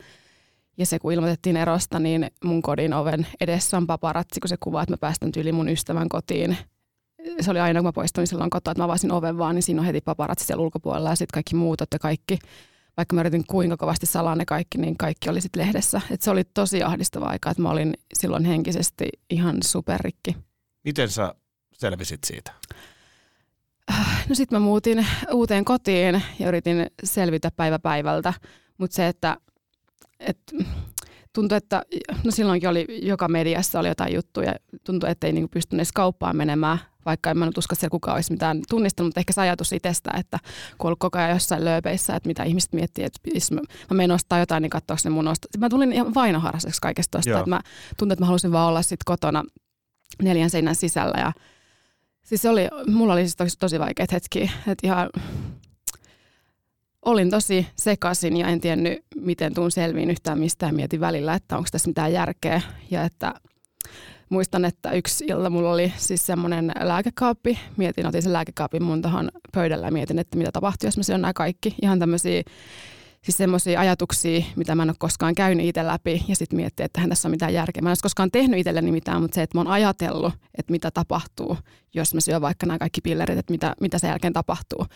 [0.78, 4.82] ja se, kun ilmoitettiin erosta, niin mun kodin oven edessä on paparatsi, kun se kuvaa,
[4.82, 6.56] että mä päästän tyyli mun ystävän kotiin.
[7.40, 9.80] Se oli aina, kun mä poistuin silloin kotoa, että mä avasin oven vaan, niin siinä
[9.80, 12.38] on heti paparatsi siellä ulkopuolella ja sitten kaikki muutot ja kaikki.
[12.96, 16.00] Vaikka mä yritin kuinka kovasti salaa ne kaikki, niin kaikki oli sitten lehdessä.
[16.10, 20.36] Et se oli tosi ahdistava aika, että mä olin silloin henkisesti ihan superrikki.
[20.84, 21.34] miten sä
[21.72, 22.52] selvisit siitä?
[24.28, 28.34] No sitten mä muutin uuteen kotiin ja yritin selvitä päivä päivältä,
[28.78, 29.36] mutta se, että
[30.20, 30.38] et,
[31.32, 31.82] tuntui, että
[32.24, 36.36] no silloinkin oli joka mediassa oli jotain juttuja, tuntui, että ei niinku pystynyt edes kauppaan
[36.36, 39.40] menemään, vaikka en mä nyt usko, että siellä kukaan olisi mitään tunnistanut, mutta ehkä se
[39.40, 40.38] ajatus itsestä, että
[40.78, 44.10] kun ollut koko ajan jossain lööpeissä, että mitä ihmiset miettii, että jos mä, mä menen
[44.10, 45.48] ostaa jotain, niin katsoa ne mun ostaa.
[45.58, 47.38] Mä tulin ihan vainoharraseksi kaikesta tuosta, Joo.
[47.38, 47.60] että mä
[47.98, 49.44] tuntin, että mä halusin vaan olla sit kotona
[50.22, 51.32] neljän seinän sisällä ja
[52.22, 55.10] Siis se oli, mulla oli siis tosi, tosi vaikeat hetki, että ihan
[57.04, 60.74] olin tosi sekaisin ja en tiennyt, miten tuun selviin yhtään mistään.
[60.74, 62.60] Mietin välillä, että onko tässä mitään järkeä.
[62.90, 63.34] Ja että
[64.28, 67.58] muistan, että yksi ilta mulla oli siis semmoinen lääkekaappi.
[67.76, 71.20] Mietin, otin sen lääkekaapin mun tuohon pöydällä ja mietin, että mitä tapahtuu, jos mä syön
[71.20, 71.74] nämä kaikki.
[71.82, 72.42] Ihan tämmöisiä
[73.24, 77.00] siis semmoisia ajatuksia, mitä mä en ole koskaan käynyt itse läpi ja sitten miettiä, että
[77.00, 77.82] hän tässä on mitään järkeä.
[77.82, 80.90] Mä en ole koskaan tehnyt itselleni mitään, mutta se, että mä oon ajatellut, että mitä
[80.90, 81.56] tapahtuu,
[81.94, 84.86] jos mä syön vaikka nämä kaikki pillerit, että mitä, mitä sen jälkeen tapahtuu.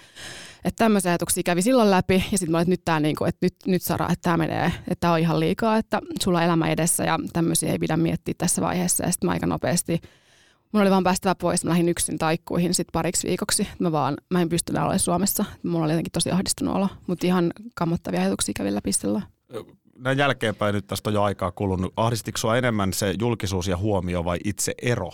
[0.65, 3.47] Että tämmöisiä ajatuksia kävi silloin läpi ja sitten mä olin, että nyt tämä niinku, että
[3.47, 6.69] nyt, nyt Sara, että tämä menee, että tämä on ihan liikaa, että sulla on elämä
[6.69, 9.05] edessä ja tämmöisiä ei pidä miettiä tässä vaiheessa.
[9.05, 10.01] Ja sitten mä aika nopeasti
[10.77, 13.69] Mulla oli vaan päästävä pois, mä lähdin yksin taikkuihin sit pariksi viikoksi.
[13.79, 15.45] Mä vaan, mä en pystynyt olemaan Suomessa.
[15.63, 19.25] Mulla oli jotenkin tosi ahdistunut olo, mutta ihan kammottavia ajatuksia kävi läpi silloin.
[19.99, 21.93] Näin jälkeenpäin nyt tästä on jo aikaa kulunut.
[21.97, 25.11] Ahdistiko sua enemmän se julkisuus ja huomio vai itse ero?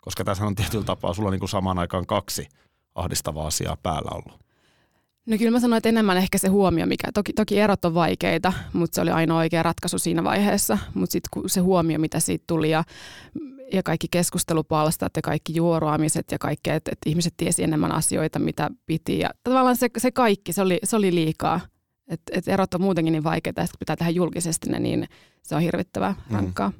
[0.00, 2.48] Koska tässä on tietyllä tapaa sulla niin kuin samaan aikaan kaksi
[2.94, 4.40] ahdistavaa asiaa päällä ollut.
[5.26, 8.52] No kyllä mä sanoin, että enemmän ehkä se huomio, mikä toki, toki erot on vaikeita,
[8.72, 10.78] mutta se oli ainoa oikea ratkaisu siinä vaiheessa.
[10.94, 12.84] Mutta sitten se huomio, mitä siitä tuli ja
[13.72, 18.70] ja kaikki keskustelupalstat ja kaikki juoroamiset ja kaikki, että, että ihmiset tiesi enemmän asioita, mitä
[18.86, 19.18] piti.
[19.18, 21.60] Ja tavallaan se, se kaikki, se oli, se oli liikaa.
[22.08, 25.08] Et, et erot on muutenkin niin vaikeita, että pitää tehdä julkisesti ne, niin
[25.42, 26.34] se on hirvittävää mm.
[26.34, 26.72] rankkaa.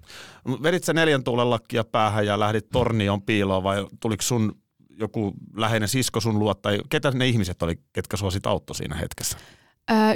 [0.45, 0.63] Mm.
[0.63, 4.61] Vedit sä neljän tuulen lakkia päähän ja lähdit tornion piiloon vai tuliko sun
[5.01, 8.97] joku läheinen sisko sun luo tai ketä ne ihmiset oli, ketkä sua sit auttoi siinä
[8.97, 9.39] hetkessä?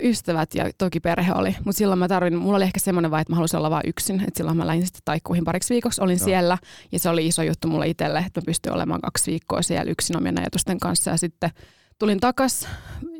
[0.02, 3.32] Ystävät ja toki perhe oli, mutta silloin mä tarvin, mulla oli ehkä semmoinen vai, että
[3.32, 6.24] mä halusin olla vain yksin, että silloin mä lähdin sitten taikkuihin pariksi viikoksi, olin Joo.
[6.24, 6.58] siellä
[6.92, 10.16] ja se oli iso juttu mulle itselle, että mä pystyin olemaan kaksi viikkoa siellä yksin
[10.16, 11.50] omien ajatusten kanssa ja sitten
[11.98, 12.68] tulin takas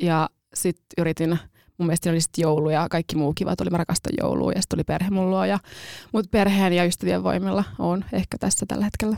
[0.00, 1.38] ja sitten yritin,
[1.78, 4.76] mun mielestä oli sitten joulu ja kaikki muu kiva, tuli mä rakastan joulua ja sitten
[4.76, 5.58] tuli perhe mun luo ja,
[6.12, 9.16] mutta perheen ja ystävien voimilla on ehkä tässä tällä hetkellä.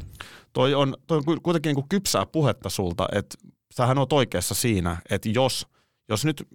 [0.53, 3.38] Toi on, toi on kuitenkin niin kuin kypsää puhetta sulta, että
[3.75, 5.66] sähän oot oikeassa siinä, että jos,
[6.09, 6.46] jos nyt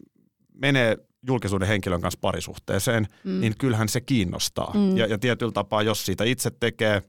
[0.62, 0.97] menee
[1.28, 3.39] julkisuuden henkilön kanssa parisuhteeseen, mm.
[3.41, 4.71] niin kyllähän se kiinnostaa.
[4.74, 4.97] Mm.
[4.97, 7.02] Ja, ja tietyllä tapaa, jos siitä itse tekee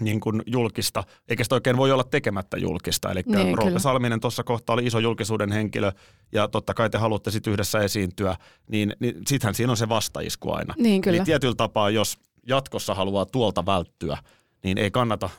[0.00, 3.10] niin kuin julkista, eikä sitä oikein voi olla tekemättä julkista.
[3.10, 5.92] Eli niin, Roope Salminen tuossa kohtaa oli iso julkisuuden henkilö,
[6.32, 8.36] ja totta kai te haluatte sitten yhdessä esiintyä,
[8.68, 10.74] niin, niin sittenhän siinä on se vastaisku aina.
[10.78, 11.16] Niin, kyllä.
[11.16, 14.18] Eli tietyllä tapaa, jos jatkossa haluaa tuolta välttyä,
[14.64, 15.30] niin ei kannata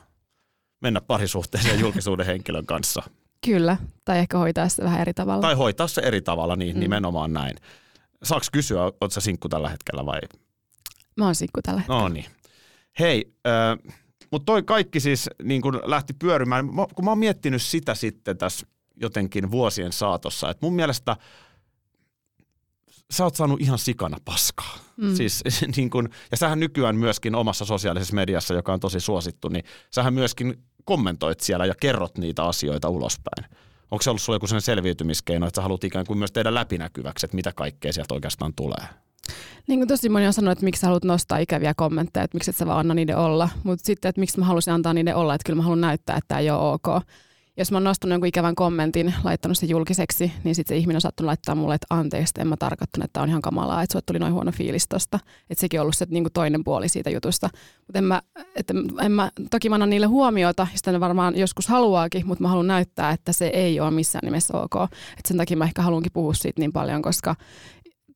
[0.80, 3.02] mennä parisuhteeseen julkisuuden henkilön kanssa.
[3.44, 5.42] Kyllä, tai ehkä hoitaa se vähän eri tavalla.
[5.42, 6.80] Tai hoitaa se eri tavalla, niin mm.
[6.80, 7.56] nimenomaan näin.
[8.22, 10.20] Saaks kysyä, ootko sä sinkku tällä hetkellä vai?
[11.16, 12.00] Mä oon sinkku tällä hetkellä.
[12.00, 12.26] No niin.
[12.98, 13.94] Hei, äh,
[14.30, 18.66] mutta toi kaikki siis niin kun lähti pyörymään, kun mä oon miettinyt sitä sitten tässä
[19.00, 21.16] jotenkin vuosien saatossa, että mun mielestä
[23.10, 24.78] sä oot saanut ihan sikana paskaa.
[24.96, 25.14] Mm.
[25.14, 25.42] Siis,
[25.76, 30.14] niin kun, ja sähän nykyään myöskin omassa sosiaalisessa mediassa, joka on tosi suosittu, niin sähän
[30.14, 33.54] myöskin kommentoit siellä ja kerrot niitä asioita ulospäin.
[33.90, 37.34] Onko se ollut sulla joku selviytymiskeino, että sä haluat ikään kuin myös tehdä läpinäkyväksi, että
[37.34, 38.88] mitä kaikkea sieltä oikeastaan tulee?
[39.66, 42.50] Niin kuin tosi moni on sanonut, että miksi sä haluat nostaa ikäviä kommentteja, että miksi
[42.50, 43.48] et sä vaan anna niiden olla.
[43.64, 46.28] Mutta sitten, että miksi mä haluaisin antaa niiden olla, että kyllä mä haluan näyttää, että
[46.28, 47.04] tämä ei ole ok
[47.56, 51.00] jos mä oon nostanut jonkun ikävän kommentin, laittanut sen julkiseksi, niin sitten se ihminen on
[51.00, 54.18] saattanut laittaa mulle, että anteeksi, en mä tarkoittanut, että on ihan kamalaa, että sulle tuli
[54.18, 55.18] noin huono fiilis tosta.
[55.50, 57.50] Että sekin on ollut se niin toinen puoli siitä jutusta.
[57.78, 58.22] Mutta en mä,
[58.56, 62.48] että en mä, toki mä annan niille huomiota, sitä ne varmaan joskus haluaakin, mutta mä
[62.48, 64.74] haluan näyttää, että se ei ole missään nimessä ok.
[65.18, 67.34] Et sen takia mä ehkä haluankin puhua siitä niin paljon, koska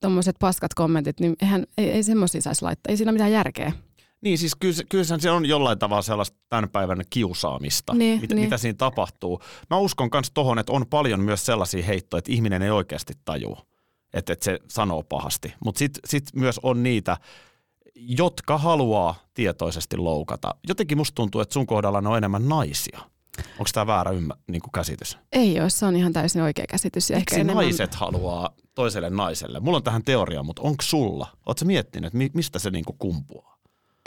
[0.01, 2.91] tuommoiset paskat kommentit, niin eihän, ei, ei semmoisia saisi laittaa.
[2.91, 3.73] Ei siinä mitään järkeä.
[4.21, 8.45] Niin, siis kyllä, kyllä se on jollain tavalla sellaista tämän päivän kiusaamista, niin, mitä, niin.
[8.45, 9.43] mitä siinä tapahtuu.
[9.71, 13.67] Mä uskon myös tohon, että on paljon myös sellaisia heittoja, että ihminen ei oikeasti tajua,
[14.15, 15.55] että, että se sanoo pahasti.
[15.65, 17.17] Mutta sitten sit myös on niitä,
[17.95, 20.55] jotka haluaa tietoisesti loukata.
[20.69, 23.01] Jotenkin musta tuntuu, että sun kohdalla ne on enemmän naisia.
[23.39, 25.19] Onko tämä väärä ymmä, niin kuin käsitys?
[25.33, 27.11] Ei ole, se on ihan täysin oikea käsitys.
[27.11, 27.65] Ja Miksi ehkä enemmän...
[27.65, 29.61] naiset haluaa toiselle naiselle?
[29.61, 31.27] Mulla on tähän teoria, mutta onko sulla?
[31.47, 33.58] Oletko miettinyt, että mistä se niin kuin kumpuaa?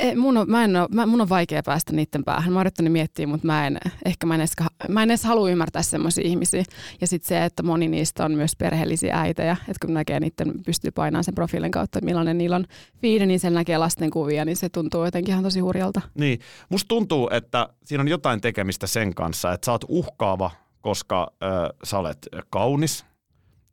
[0.01, 2.53] Ei, mun, on, mä en ole, mä, mun on vaikea päästä niiden päähän.
[2.53, 4.53] Mä oon yrittänyt miettiä, mutta mä en, ehkä mä en edes,
[4.89, 6.63] mä en edes halua ymmärtää semmoisia ihmisiä.
[7.01, 9.57] Ja sitten se, että moni niistä on myös perheellisiä äitejä.
[9.67, 12.65] Että kun näkee niiden, pystyy painamaan sen profiilin kautta, että millainen niillä on
[13.01, 16.01] fiide, niin sen näkee lasten kuvia, niin se tuntuu jotenkin ihan tosi hurjalta.
[16.13, 21.31] Niin, musta tuntuu, että siinä on jotain tekemistä sen kanssa, että sä oot uhkaava, koska
[21.43, 21.49] äh,
[21.83, 22.17] sä olet
[22.49, 23.05] kaunis,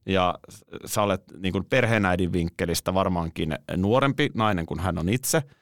[0.07, 0.35] ja
[0.87, 5.43] sä olet niin kuin perheenäidin vinkkelistä varmaankin nuorempi nainen kuin hän on itse–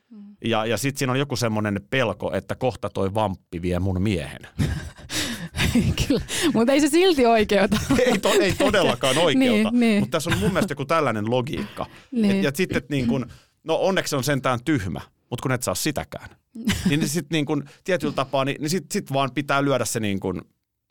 [0.49, 4.47] ja, ja sitten siinä on joku semmoinen pelko, että kohta toi vamppi vie mun miehen.
[6.09, 6.21] Kyllä,
[6.55, 7.77] mutta ei se silti oikeuta.
[8.07, 10.01] ei, to, ei todellakaan oikeuta, niin, niin.
[10.01, 11.87] mutta tässä on mun mielestä joku tällainen logiikka.
[12.13, 12.37] Niin.
[12.37, 13.27] Et, ja sitten, niin kun,
[13.65, 16.29] no onneksi on sentään tyhmä, mutta kun et saa sitäkään.
[16.89, 20.21] niin sitten niin kun, tietyllä tapaa, niin, niin sitten sit vaan pitää lyödä se niin
[20.21, 20.43] kun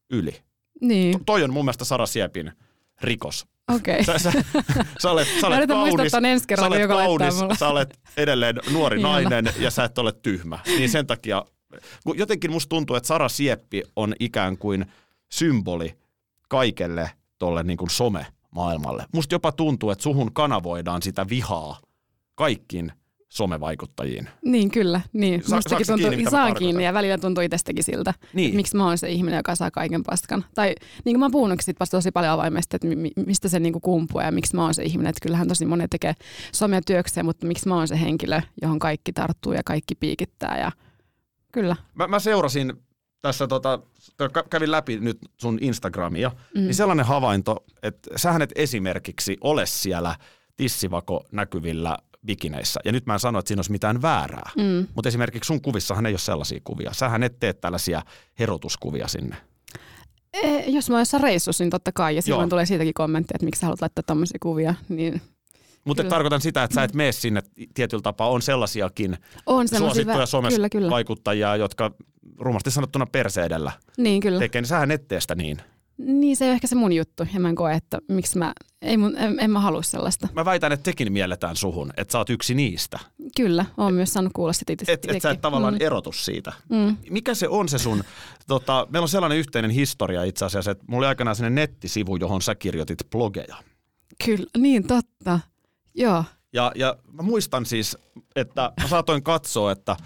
[0.09, 0.35] yli.
[0.81, 1.11] Niin.
[1.11, 2.51] To, toi on mun mielestä Sara Siepin
[3.01, 3.47] rikos.
[3.73, 4.01] Okei.
[4.01, 4.19] Okay.
[4.19, 4.43] Sä, sä,
[5.01, 6.17] sä olet, sä olet kaunis, sä
[6.67, 10.59] olet, kaunis sä olet edelleen nuori nainen ja sä et ole tyhmä.
[10.65, 11.45] Niin sen takia,
[12.15, 14.85] jotenkin musta tuntuu, että Sara Sieppi on ikään kuin
[15.31, 15.97] symboli
[16.49, 19.05] kaikelle tuolle niin kuin some maailmalle.
[19.13, 21.79] Musta jopa tuntuu, että suhun kanavoidaan sitä vihaa
[22.35, 22.91] kaikkiin
[23.35, 24.29] somevaikuttajiin.
[24.45, 25.43] Niin kyllä, niin.
[25.43, 28.45] Sa- Mustakin tuntuu, kiinni, mä saa kiinni ja välillä tuntuu itsestäkin siltä, Niin.
[28.45, 30.45] että miksi mä oon se ihminen, joka saa kaiken paskan.
[30.55, 33.49] Tai niin kuin mä oon puhunutkin sit vasta tosi paljon avoimesti, että mi- mi- mistä
[33.49, 35.09] se niinku kumpuaa ja miksi mä oon se ihminen.
[35.09, 36.13] Että kyllähän tosi monet tekee
[36.51, 40.59] somea työkseen, mutta miksi mä oon se henkilö, johon kaikki tarttuu ja kaikki piikittää.
[40.59, 40.71] Ja...
[41.51, 41.75] Kyllä.
[41.95, 42.73] Mä, mä seurasin
[43.21, 43.79] tässä, tota,
[44.23, 46.61] kä- kävin läpi nyt sun Instagramia, Mm.
[46.61, 50.15] niin sellainen havainto, että sähän et esimerkiksi ole siellä
[50.57, 52.79] tissivako näkyvillä bikineissä.
[52.85, 54.51] Ja nyt mä en sano, että siinä olisi mitään väärää.
[54.57, 54.87] Mm.
[54.95, 56.93] Mutta esimerkiksi sun kuvissahan ei ole sellaisia kuvia.
[56.93, 58.01] Sähän et tee tällaisia
[58.39, 59.35] herotuskuvia sinne.
[60.43, 62.15] E, jos mä oon jossain reissussa, niin totta kai.
[62.15, 62.49] Ja silloin Joo.
[62.49, 64.75] tulee siitäkin kommentteja, että miksi sä haluat laittaa tommosia kuvia.
[64.89, 65.21] Niin
[65.85, 66.09] Mutta Kyllä.
[66.09, 67.41] tarkoitan sitä, että sä et mene sinne
[67.73, 68.29] tietyllä tapaa.
[68.29, 70.89] On sellaisiakin on suosittuja vä- somessa Kyllä, kyllä.
[70.89, 71.91] vaikuttajia, jotka
[72.39, 74.39] rumasti sanottuna perseedellä Niin, kyllä.
[74.39, 74.61] tekee.
[74.61, 75.57] Niin sähän et tee sitä niin.
[75.97, 77.27] Niin, se ei ole ehkä se mun juttu.
[77.33, 80.27] Ja mä en koe, että miksi mä, ei mun, en, en mä halua sellaista.
[80.33, 82.99] Mä väitän, että tekin mielletään suhun, että sä oot yksi niistä.
[83.37, 84.91] Kyllä, oon myös saanut kuulla sitä itse.
[84.91, 85.81] Että et sä et tavallaan mm.
[85.81, 86.53] erotu siitä.
[86.69, 86.97] Mm.
[87.09, 88.03] Mikä se on se sun,
[88.47, 92.41] tota, meillä on sellainen yhteinen historia itse asiassa, että mulla oli aikanaan sellainen nettisivu, johon
[92.41, 93.55] sä kirjoitit blogeja.
[94.25, 95.39] Kyllä, niin totta.
[95.95, 96.23] Joo.
[96.53, 97.97] Ja, ja mä muistan siis,
[98.35, 99.97] että mä saatoin katsoa, että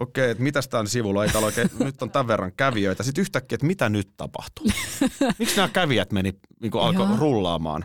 [0.00, 3.02] okei, että mitäs tämän sivulla ei täällä oikein, nyt on tämän verran kävijöitä.
[3.02, 4.66] Sitten yhtäkkiä, että mitä nyt tapahtuu?
[5.38, 6.32] Miksi nämä kävijät meni,
[6.62, 7.16] niin alkoi Joo.
[7.16, 7.84] rullaamaan?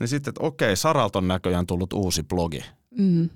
[0.00, 2.64] Niin sitten, että okei, Saralta on näköjään tullut uusi blogi.
[2.98, 3.30] Mm.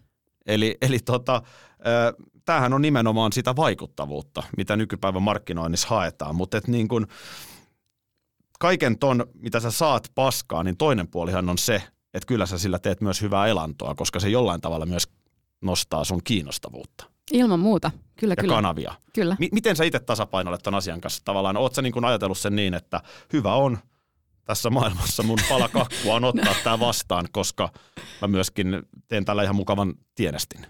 [0.47, 6.37] Eli, eli tota, äh, tämähän on nimenomaan sitä vaikuttavuutta, mitä nykypäivän markkinoinnissa haetaan.
[6.37, 7.07] Mutta et niin kun,
[8.59, 11.83] kaiken ton, mitä sä saat paskaa, niin toinen puolihan on se,
[12.15, 15.09] että kyllä sä sillä teet myös hyvää elantoa, koska se jollain tavalla myös
[15.61, 17.91] nostaa sun kiinnostavuutta Ilman muuta.
[18.17, 18.55] Kyllä, ja kyllä.
[18.55, 18.95] kanavia.
[19.15, 19.37] kyllä.
[19.41, 21.57] M- miten sä itse tasapainoilet ton asian kanssa tavallaan?
[21.57, 23.01] Oot sä niin kun ajatellut sen niin, että
[23.33, 23.79] hyvä on
[24.45, 27.69] tässä maailmassa mun pala kakkua on ottaa tämä vastaan, koska
[28.23, 30.67] mä myöskin teen tällä ihan mukavan tienestin.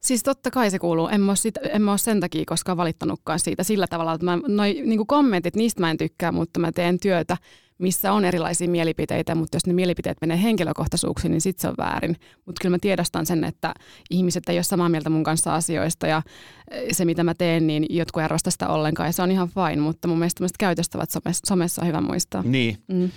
[0.00, 1.08] Siis totta kai se kuuluu.
[1.08, 4.24] En mä, ole sit, en mä ole sen takia koskaan valittanutkaan siitä sillä tavalla, että
[4.24, 7.36] mä, noi niin kommentit, niistä mä en tykkää, mutta mä teen työtä,
[7.78, 12.16] missä on erilaisia mielipiteitä, mutta jos ne mielipiteet menee henkilökohtaisuuksiin, niin sit se on väärin.
[12.46, 13.74] Mutta kyllä mä tiedostan sen, että
[14.10, 16.22] ihmiset ei ole samaa mieltä mun kanssa asioista ja
[16.70, 19.48] eh, se, mitä mä teen, niin jotkut ei arvosta sitä ollenkaan ja se on ihan
[19.48, 22.42] fine, mutta mun mielestä tämmöiset käytöstävät somessa, somessa on hyvä muistaa.
[22.42, 22.78] Niin.
[22.88, 23.10] Mm.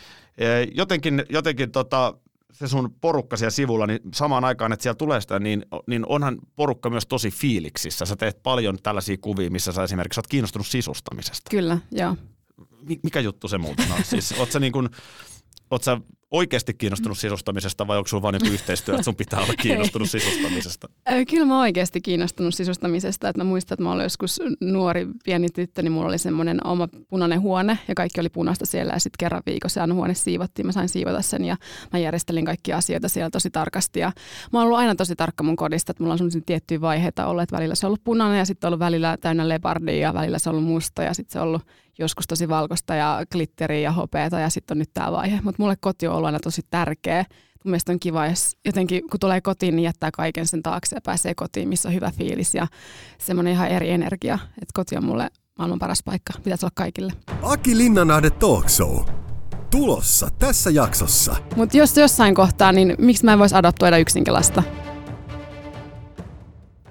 [0.76, 2.13] Jotenkin, jotenkin tota,
[2.52, 6.38] se sun porukka siellä sivulla, niin samaan aikaan, että siellä tulee sitä, niin, niin onhan
[6.56, 8.06] porukka myös tosi fiiliksissä.
[8.06, 11.50] Sä teet paljon tällaisia kuvia, missä sä esimerkiksi oot kiinnostunut sisustamisesta.
[11.50, 12.15] Kyllä, joo.
[12.82, 14.04] Mi- mikä juttu se muuten on?
[14.04, 14.89] Siis, oot sä, niin kun,
[15.72, 15.98] oot sä
[16.31, 20.89] oikeasti kiinnostunut sisustamisesta vai onko sulla joku yhteistyö, että sun pitää olla kiinnostunut sisustamisesta?
[21.29, 23.29] Kyllä mä oon oikeasti kiinnostunut sisustamisesta.
[23.29, 26.87] Että mä muistan, että mä olin joskus nuori pieni tyttö, niin mulla oli semmoinen oma
[27.07, 30.65] punainen huone ja kaikki oli punaista siellä ja sitten kerran viikossa aina huone siivottiin.
[30.65, 31.57] Mä sain siivota sen ja
[31.93, 33.99] mä järjestelin kaikkia asioita siellä tosi tarkasti.
[33.99, 34.11] Ja
[34.53, 37.43] mä oon ollut aina tosi tarkka mun kodista, että mulla on semmoisia tiettyjä vaiheita ollut,
[37.43, 40.39] että välillä se on ollut punainen ja sitten on ollut välillä täynnä leopardia ja välillä
[40.39, 41.61] se on ollut musta ja sitten se on ollut
[41.99, 45.39] joskus tosi valkoista ja glitteriä ja hopeata ja sitten on nyt tämä vaihe.
[45.43, 47.25] Mutta mulle koti on ollut aina tosi tärkeä.
[47.65, 51.01] Mun mielestä on kiva, jos jotenkin kun tulee kotiin, niin jättää kaiken sen taakse ja
[51.01, 52.67] pääsee kotiin, missä on hyvä fiilis ja
[53.17, 54.39] semmoinen ihan eri energia.
[54.47, 55.29] Että koti on mulle
[55.60, 56.34] maailman paras paikka.
[56.43, 57.13] Pitäisi olla kaikille.
[57.41, 59.05] Aki Linnanahde Talk Show.
[59.71, 61.36] Tulossa tässä jaksossa.
[61.55, 64.63] Mutta jos jossain kohtaa, niin miksi mä en voisi adoptoida yksinkin lasta?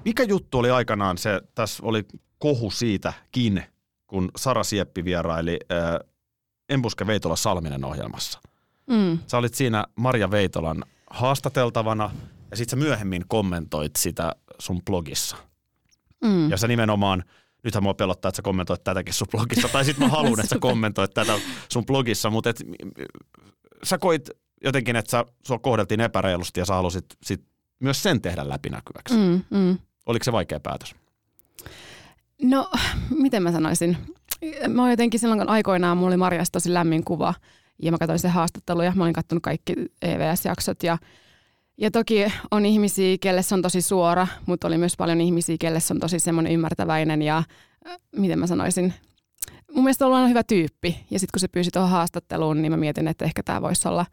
[0.05, 2.05] Mikä juttu oli aikanaan se, tässä oli
[2.37, 3.63] kohu siitäkin,
[4.07, 5.99] kun Sara Sieppi vieraili äh,
[6.69, 8.39] Embuske Veitola Salminen ohjelmassa.
[8.89, 9.19] Mm.
[9.27, 12.11] Sä olit siinä Marja Veitolan haastateltavana
[12.51, 15.37] ja sitten sä myöhemmin kommentoit sitä sun blogissa.
[16.23, 16.49] Mm.
[16.49, 17.23] Ja sä nimenomaan,
[17.63, 20.59] nythän mua pelottaa, että sä kommentoit tätäkin sun blogissa, tai sitten mä haluan, että sä
[20.59, 21.33] kommentoit tätä
[21.69, 22.63] sun blogissa, mutta et,
[23.83, 24.29] sä koit
[24.63, 27.41] jotenkin, että sä, sua kohdeltiin epäreilusti ja sä halusit sit
[27.79, 29.15] myös sen tehdä läpinäkyväksi.
[29.15, 29.77] Mm, mm.
[30.05, 30.95] Oliko se vaikea päätös?
[32.41, 32.71] No,
[33.09, 33.97] miten mä sanoisin?
[34.67, 37.33] Mä oon jotenkin silloin, kun aikoinaan mulla oli Marjasta tosi lämmin kuva
[37.81, 38.93] ja mä katsoin sen haastatteluja.
[38.95, 40.97] Mä olin katsonut kaikki EVS-jaksot ja,
[41.77, 45.79] ja toki on ihmisiä, kelle se on tosi suora, mutta oli myös paljon ihmisiä, kelle
[45.79, 48.93] se on tosi semmoinen ymmärtäväinen ja äh, miten mä sanoisin,
[49.73, 51.05] mun mielestä on hyvä tyyppi.
[51.11, 54.05] Ja sitten kun se pyysi tuohon haastatteluun, niin mä mietin, että ehkä tämä voisi olla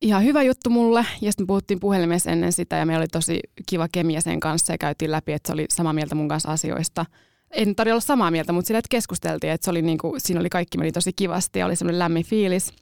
[0.00, 1.06] ihan hyvä juttu mulle.
[1.20, 4.78] Ja sitten puhuttiin puhelimessa ennen sitä ja meillä oli tosi kiva kemia sen kanssa ja
[4.78, 7.06] käytiin läpi, että se oli samaa mieltä mun kanssa asioista.
[7.50, 10.48] En tarvitse olla samaa mieltä, mutta sillä, että keskusteltiin, että se oli niinku, siinä oli
[10.48, 12.72] kaikki meni tosi kivasti ja oli semmoinen lämmin fiilis.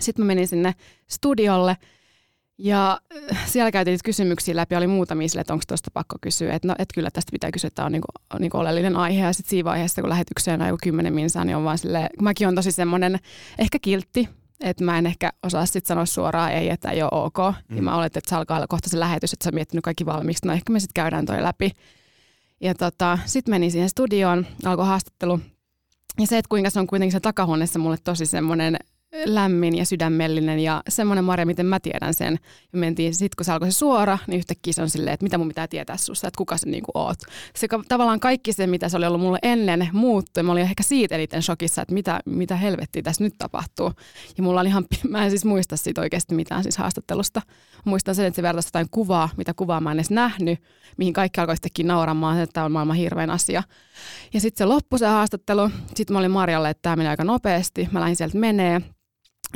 [0.00, 0.74] Sitten mä menin sinne
[1.10, 1.76] studiolle
[2.58, 3.00] ja
[3.32, 6.68] äh, siellä käytiin niitä kysymyksiä läpi, oli muutamia sille, että onko tuosta pakko kysyä, että
[6.68, 8.08] no, et kyllä tästä pitää kysyä, että tämä on niinku,
[8.38, 9.24] niinku oleellinen aihe.
[9.24, 12.24] Ja sitten siinä vaiheessa, kun lähetykseen on joku kymmenen minsaa, niin on vaan silleen, kun
[12.24, 13.18] mäkin on tosi semmoinen
[13.58, 14.28] ehkä kiltti,
[14.60, 17.38] että mä en ehkä osaa sitten sanoa suoraan ei, että ei ole ok.
[17.68, 17.76] Mm.
[17.76, 20.06] Ja mä oletin, että se alkaa olla kohta se lähetys, että sä oot miettinyt kaikki
[20.06, 20.46] valmiiksi.
[20.46, 21.70] No ehkä me sitten käydään toi läpi.
[22.60, 25.40] Ja tota, sitten menin siihen studioon, alkoi haastattelu.
[26.20, 28.76] Ja se, että kuinka se on kuitenkin se takahuoneessa mulle tosi semmoinen
[29.24, 32.38] lämmin ja sydämellinen ja semmoinen Marja, miten mä tiedän sen.
[32.72, 35.38] Ja mentiin, sitten kun se alkoi se suora, niin yhtäkkiä se on silleen, että mitä
[35.38, 37.18] mun pitää tietää susta, että kuka sä niinku oot.
[37.56, 40.42] Se tavallaan kaikki se, mitä se oli ollut mulle ennen muuttui.
[40.42, 43.92] Mä olin ehkä siitä eniten shokissa, että mitä, mitä helvettiä tässä nyt tapahtuu.
[44.36, 47.42] Ja mulla oli ihan, mä en siis muista siitä oikeasti mitään siis haastattelusta.
[47.84, 50.58] Muistan sen, että se vertaisi jotain kuvaa, mitä kuvaa mä en edes nähnyt,
[50.96, 53.62] mihin kaikki alkoi sittenkin nauramaan, että tämä on maailman hirveän asia.
[54.34, 55.70] Ja sitten se loppui se haastattelu.
[55.94, 57.88] Sitten mä olin Marjalle, että tämä meni aika nopeasti.
[57.92, 58.82] Mä lähdin sieltä menee.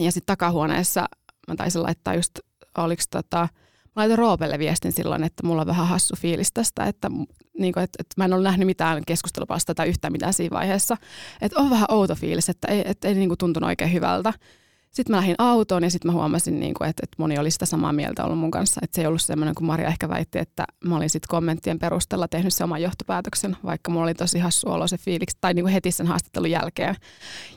[0.00, 1.08] Ja sitten takahuoneessa
[1.48, 2.38] mä taisin laittaa just,
[2.78, 3.48] oliko tota,
[3.84, 7.10] mä laitoin Roopelle viestin silloin, että mulla on vähän hassu fiilis tästä, että,
[7.58, 10.96] niin kuin, että, mä en ole nähnyt mitään keskustelupalsta tai yhtään mitään siinä vaiheessa.
[11.40, 14.32] Että on vähän outo fiilis, että ei, että ei niin kuin tuntunut oikein hyvältä.
[14.94, 17.66] Sitten mä lähdin autoon ja sitten mä huomasin, niin kuin, että, että moni oli sitä
[17.66, 18.80] samaa mieltä ollut mun kanssa.
[18.84, 22.28] Että se ei ollut semmoinen, kun Maria ehkä väitti, että mä olin sitten kommenttien perusteella
[22.28, 25.72] tehnyt se oman johtopäätöksen, vaikka mulla oli tosi hassu olo se fiiliksi, tai niin kuin
[25.72, 26.96] heti sen haastattelun jälkeen.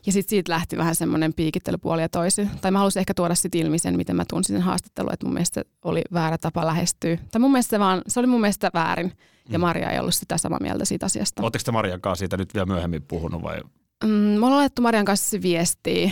[0.05, 2.49] Ja sitten siitä lähti vähän semmoinen piikittelypuoli ja toisi.
[2.61, 5.33] Tai mä halusin ehkä tuoda sitten ilmi sen, miten mä tunsin sen haastattelun, että mun
[5.33, 7.17] mielestä oli väärä tapa lähestyä.
[7.31, 9.13] Tai mun mielestä se, vaan, se oli mun mielestä väärin.
[9.49, 9.61] Ja mm.
[9.61, 11.41] Maria ei ollut sitä samaa mieltä siitä asiasta.
[11.41, 13.57] Oletteko te Marian kanssa siitä nyt vielä myöhemmin puhunut vai
[14.03, 16.11] Mm, me ollaan laittu Marian kanssa viestiä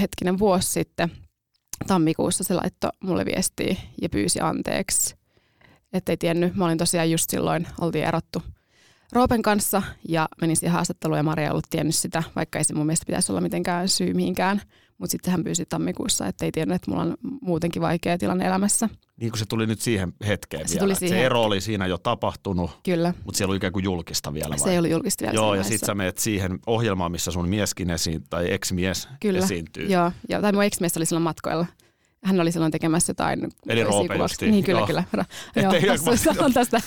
[0.00, 1.10] hetkinen vuosi sitten.
[1.86, 5.16] Tammikuussa se laittoi mulle viestiä ja pyysi anteeksi.
[5.92, 6.56] Että ei tiennyt.
[6.56, 8.42] Mä olin tosiaan just silloin, oltiin erottu
[9.12, 12.74] Roopen kanssa ja menin siihen haastatteluun ja Maria ei ollut tiennyt sitä, vaikka ei se
[12.74, 14.62] mun mielestä pitäisi olla mitenkään syy mihinkään.
[14.98, 18.88] Mutta sitten hän pyysi tammikuussa, että ei tiennyt, että mulla on muutenkin vaikea tilanne elämässä.
[19.20, 20.84] Niin kuin se tuli nyt siihen hetkeen se vielä.
[20.84, 21.18] Tuli siihen.
[21.18, 23.14] Se ero oli siinä jo tapahtunut, Kyllä.
[23.24, 24.48] mutta siellä oli ikään kuin julkista vielä.
[24.48, 24.58] Vai?
[24.58, 25.34] Se ei ollut julkista vielä.
[25.34, 29.38] Joo, ja sitten sä menet siihen ohjelmaan, missä sun mieskin esiin, tai ex-mies Kyllä.
[29.38, 29.86] esiintyy.
[29.86, 31.66] Joo, ja, tai mun ex-mies oli silloin matkoilla
[32.24, 33.48] hän oli silloin tekemässä jotain.
[33.68, 34.50] Eli Roope justiin.
[34.50, 34.86] Niin, kyllä, joo.
[34.86, 35.04] kyllä.
[35.56, 35.72] Joo,
[36.06, 36.80] hassu, on tästä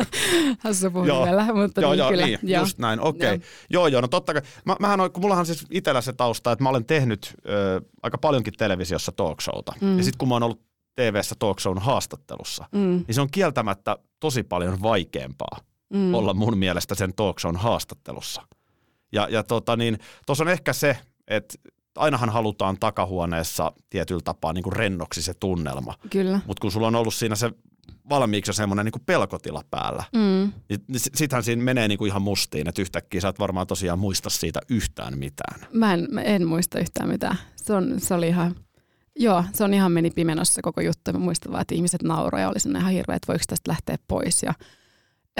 [0.64, 2.26] hassu puhua vielä, mutta joo, niin, joo, kyllä.
[2.26, 2.62] Niin, joo.
[2.62, 3.34] just näin, okei.
[3.34, 3.48] Okay.
[3.70, 3.82] Joo.
[3.82, 4.42] joo, joo, no totta kai.
[4.64, 8.18] Mä, mähän on, kun mullahan siis itsellä se tausta, että mä olen tehnyt ö, aika
[8.18, 9.72] paljonkin televisiossa talkshowta.
[9.80, 9.98] Mm.
[9.98, 10.62] Ja sitten kun mä oon ollut
[10.94, 13.04] TV-ssä talkshown haastattelussa, mm.
[13.06, 15.58] niin se on kieltämättä tosi paljon vaikeampaa
[15.90, 16.14] mm.
[16.14, 18.42] olla mun mielestä sen talkshown haastattelussa.
[19.12, 20.96] Ja, ja tota niin, tuossa on ehkä se,
[21.28, 21.54] että
[21.98, 25.94] ainahan halutaan takahuoneessa tietyllä tapaa niin kuin rennoksi se tunnelma.
[26.10, 26.40] Kyllä.
[26.46, 27.52] Mutta kun sulla on ollut siinä se
[28.08, 30.52] valmiiksi jo semmoinen niin pelkotila päällä, mm.
[30.68, 30.80] niin
[31.14, 34.60] sittenhän siinä menee niin kuin ihan mustiin, että yhtäkkiä sä et varmaan tosiaan muista siitä
[34.68, 35.60] yhtään mitään.
[35.72, 37.36] Mä en, mä en muista yhtään mitään.
[37.56, 38.56] Se, on, se oli ihan,
[39.16, 41.12] joo, se on ihan meni pimenossa koko juttu.
[41.12, 43.96] Mä muistan vaan, että ihmiset nauroivat ja oli sinne ihan hirveä, että voiko tästä lähteä
[44.08, 44.54] pois ja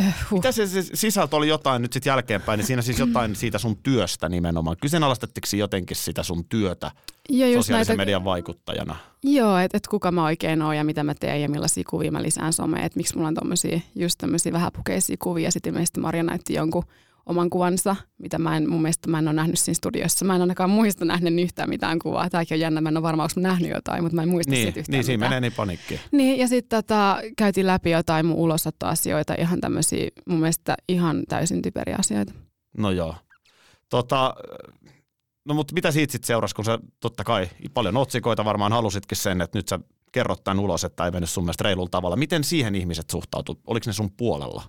[0.00, 0.38] Huh.
[0.38, 3.76] Mitä se, se sisältö oli jotain nyt sitten jälkeenpäin, niin siinä siis jotain siitä sun
[3.76, 4.76] työstä nimenomaan.
[4.80, 6.90] Kyseenalaistettiinko jotenkin sitä sun työtä
[7.28, 8.96] ja sosiaalisen näitä, median vaikuttajana?
[9.22, 12.22] Joo, että et kuka mä oikein oon ja mitä mä teen ja millaisia kuvia mä
[12.22, 12.84] lisään someen.
[12.84, 15.50] Että miksi mulla on tommosia, just tämmöisiä vähäpukeisia kuvia.
[15.50, 16.84] Sitten ilmeisesti Marja näytti jonkun
[17.28, 20.24] oman kuvansa, mitä mä en, mun mielestä mä en ole nähnyt siinä studiossa.
[20.24, 22.30] Mä en ainakaan muista nähnyt yhtään mitään kuvaa.
[22.30, 24.62] Tämäkin on jännä, mä en ole varmaan, onko nähnyt jotain, mutta mä en muista niin,
[24.62, 25.30] siitä yhtään Niin, siinä mitään.
[25.30, 26.00] menee niin panikki.
[26.12, 31.62] Niin, ja sitten tota, käytiin läpi jotain mun ulosottoasioita, ihan tämmöisiä mun mielestä ihan täysin
[31.62, 32.32] typeriä asioita.
[32.78, 33.14] No joo.
[33.90, 34.34] Tota,
[35.44, 39.40] no mutta mitä siitä sitten seurasi, kun sä totta kai paljon otsikoita varmaan halusitkin sen,
[39.40, 39.80] että nyt sä
[40.12, 42.16] kerrot tämän ulos, että ei mennyt sun mielestä reilulla tavalla.
[42.16, 43.62] Miten siihen ihmiset suhtautuivat?
[43.66, 44.62] Oliko ne sun puolella?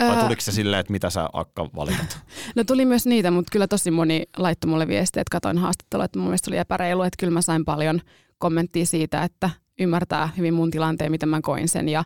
[0.00, 2.18] Vai tuliko se silleen, että mitä sä Akka valitat?
[2.56, 6.18] No tuli myös niitä, mutta kyllä tosi moni laittoi mulle viestiä, että katoin haastattelua, että
[6.18, 8.00] mun mielestä oli epäreilu, että kyllä mä sain paljon
[8.38, 12.04] kommenttia siitä, että ymmärtää hyvin mun tilanteen, miten mä koin sen ja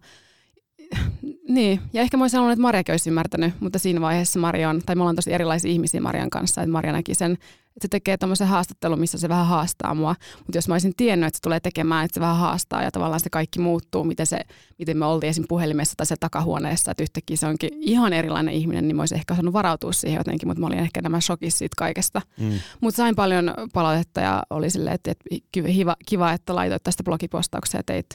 [1.49, 4.83] niin, ja ehkä mä olisin sanonut, että Marjakin olisi ymmärtänyt, mutta siinä vaiheessa Marja on,
[4.87, 7.39] tai me ollaan tosi erilaisia ihmisiä Marjan kanssa, että Marja näki sen,
[7.77, 10.15] että se tekee tämmöisen haastattelun, missä se vähän haastaa mua.
[10.39, 13.21] Mutta jos mä olisin tiennyt, että se tulee tekemään, että se vähän haastaa ja tavallaan
[13.21, 14.41] se kaikki muuttuu, miten, se,
[14.79, 15.45] miten me oltiin esim.
[15.49, 19.35] puhelimessa tai se takahuoneessa, että yhtäkkiä se onkin ihan erilainen ihminen, niin mä olisin ehkä
[19.35, 22.23] osannut varautua siihen jotenkin, mutta mä olin ehkä nämä shokissa siitä kaikesta.
[22.41, 22.53] Mm.
[22.81, 27.79] Mutta sain paljon palautetta ja oli silleen, että, että kiva, kiva, että laitoit tästä blogipostauksia
[27.79, 28.07] ja teit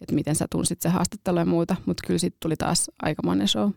[0.00, 3.70] että miten sä tunsit se haastattelu ja muuta, mutta kyllä sitten tuli taas aikamoinen show.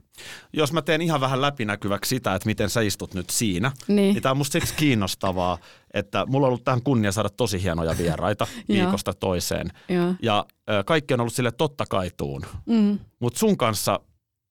[0.53, 4.21] Jos mä teen ihan vähän läpinäkyväksi sitä, että miten sä istut nyt siinä, niin, niin
[4.21, 5.57] tämä on musta siksi kiinnostavaa,
[5.93, 9.71] että mulla on ollut tähän kunnia saada tosi hienoja vieraita viikosta toiseen.
[9.89, 10.45] Ja, ja
[10.85, 12.99] kaikki on ollut sille totta kai tuun, mm.
[13.19, 13.99] mutta sun kanssa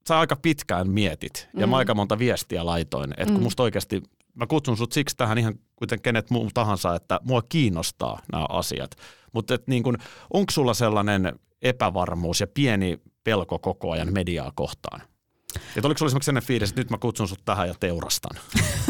[0.09, 1.71] sä aika pitkään mietit ja mm.
[1.71, 3.43] mä aika monta viestiä laitoin, että kun mm.
[3.43, 4.03] musta oikeasti
[4.37, 8.91] mä kutsun sut siksi tähän ihan kuten kenet muu tahansa, että mua kiinnostaa nämä asiat.
[9.37, 9.85] Mutta niin
[10.33, 15.03] onko sulla sellainen epävarmuus ja pieni pelko koko ajan mediaa kohtaan?
[15.77, 18.37] Että oliko sulla esimerkiksi sellainen fiilis, että nyt mä kutsun sut tähän ja teurastan?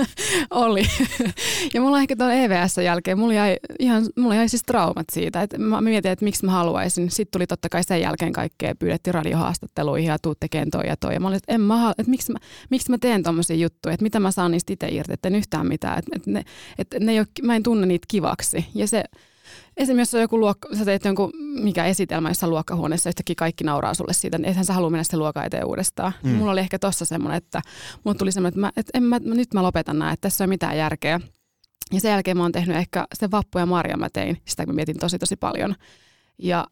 [0.51, 0.83] Oli.
[1.75, 5.43] ja mulla ehkä tuon EVS jälkeen, mulla jäi, ihan, mulla jäi siis traumat siitä.
[5.43, 7.11] Että mä mietin, että miksi mä haluaisin.
[7.11, 11.15] Sitten tuli totta kai sen jälkeen kaikkea, pyydettiin radiohaastatteluihin ja tuu tekemään toi ja toi.
[11.15, 12.39] Ja mä olin, että, en mä, että miksi, mä,
[12.71, 15.67] miksi mä teen tommosia juttuja, että mitä mä saan niistä itse irti, että en yhtään
[15.67, 15.99] mitään.
[15.99, 16.45] Että, ne,
[16.79, 18.67] että ne ei ole, mä en tunne niitä kivaksi.
[18.75, 19.05] Ja se,
[19.77, 21.33] Esimerkiksi jos on joku luokka, sä teet jonkun
[21.63, 25.19] mikä esitelmä jossain luokkahuoneessa, yhtäkkiä kaikki nauraa sulle siitä, niin ethän sä halua mennä sitä
[25.19, 26.13] luokan eteen uudestaan.
[26.23, 26.31] Mm.
[26.31, 27.63] Mulla oli ehkä tossa semmoinen, että
[28.05, 30.47] mulla tuli semmoinen, että, mä, että en mä, nyt mä lopetan nämä, että tässä ei
[30.47, 31.21] ole mitään järkeä.
[31.93, 34.73] Ja sen jälkeen mä oon tehnyt ehkä se Vappu ja Marja mä tein, sitä mä
[34.73, 35.75] mietin tosi tosi paljon.
[36.39, 36.67] Ja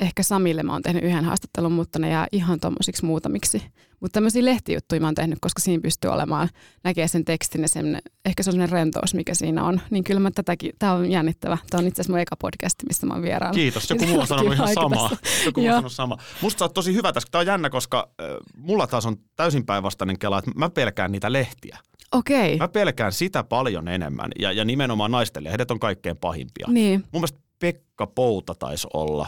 [0.00, 3.62] ehkä Samille mä oon tehnyt yhden haastattelun, mutta ne jää ihan tommosiksi muutamiksi.
[4.00, 6.48] Mutta tämmöisiä lehtijuttuja mä oon tehnyt, koska siinä pystyy olemaan,
[6.84, 9.80] näkee sen tekstin ja sen, ehkä se on sellainen rentous, mikä siinä on.
[9.90, 11.58] Niin kyllä mä tätäkin, tää on jännittävä.
[11.70, 13.54] Tämä on itse asiassa mun eka podcast, missä mä oon vieraana.
[13.54, 15.10] Kiitos, joku muu on sanonut ihan samaa.
[15.44, 16.16] Joku muu on sama.
[16.42, 18.26] Musta sä oot tosi hyvä tässä, tämä on jännä, koska äh,
[18.56, 21.78] mulla taas on täysin päinvastainen kela, että mä pelkään niitä lehtiä.
[22.12, 22.56] Okei.
[22.56, 26.66] Mä pelkään sitä paljon enemmän ja, ja nimenomaan naisten lehdet on kaikkein pahimpia.
[26.68, 27.00] Niin.
[27.00, 29.26] Mun mielestä Pekka Pouta taisi olla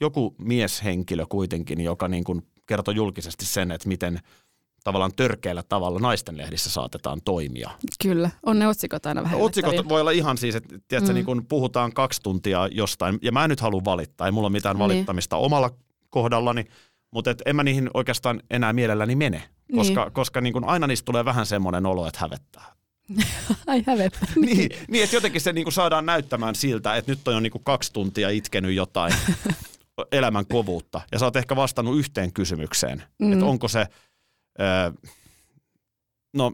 [0.00, 4.20] joku mieshenkilö kuitenkin, joka niin kuin kertoi julkisesti sen, että miten
[4.84, 7.70] tavallaan törkeällä tavalla naisten lehdissä saatetaan toimia.
[8.02, 11.14] Kyllä, on ne otsikot aina vähän Otsikot voi olla ihan siis, että tiedätkö, mm.
[11.14, 14.52] niin kun puhutaan kaksi tuntia jostain, ja mä en nyt halua valittaa, ei mulla ole
[14.52, 14.80] mitään niin.
[14.80, 15.70] valittamista omalla
[16.10, 16.64] kohdallani,
[17.10, 19.42] mutta et en mä niihin oikeastaan enää mielelläni mene,
[19.74, 20.12] koska, niin.
[20.12, 22.74] koska niin kun aina niistä tulee vähän semmoinen olo, että hävettää.
[23.66, 24.28] Ai hävettää.
[24.46, 27.52] niin, niin, että jotenkin se niin kuin saadaan näyttämään siltä, että nyt on jo niin
[27.52, 29.12] kuin kaksi tuntia itkenyt jotain
[30.12, 33.32] elämän kovuutta ja sä oot ehkä vastannut yhteen kysymykseen, mm.
[33.32, 33.86] että onko se,
[34.60, 34.92] öö,
[36.36, 36.52] no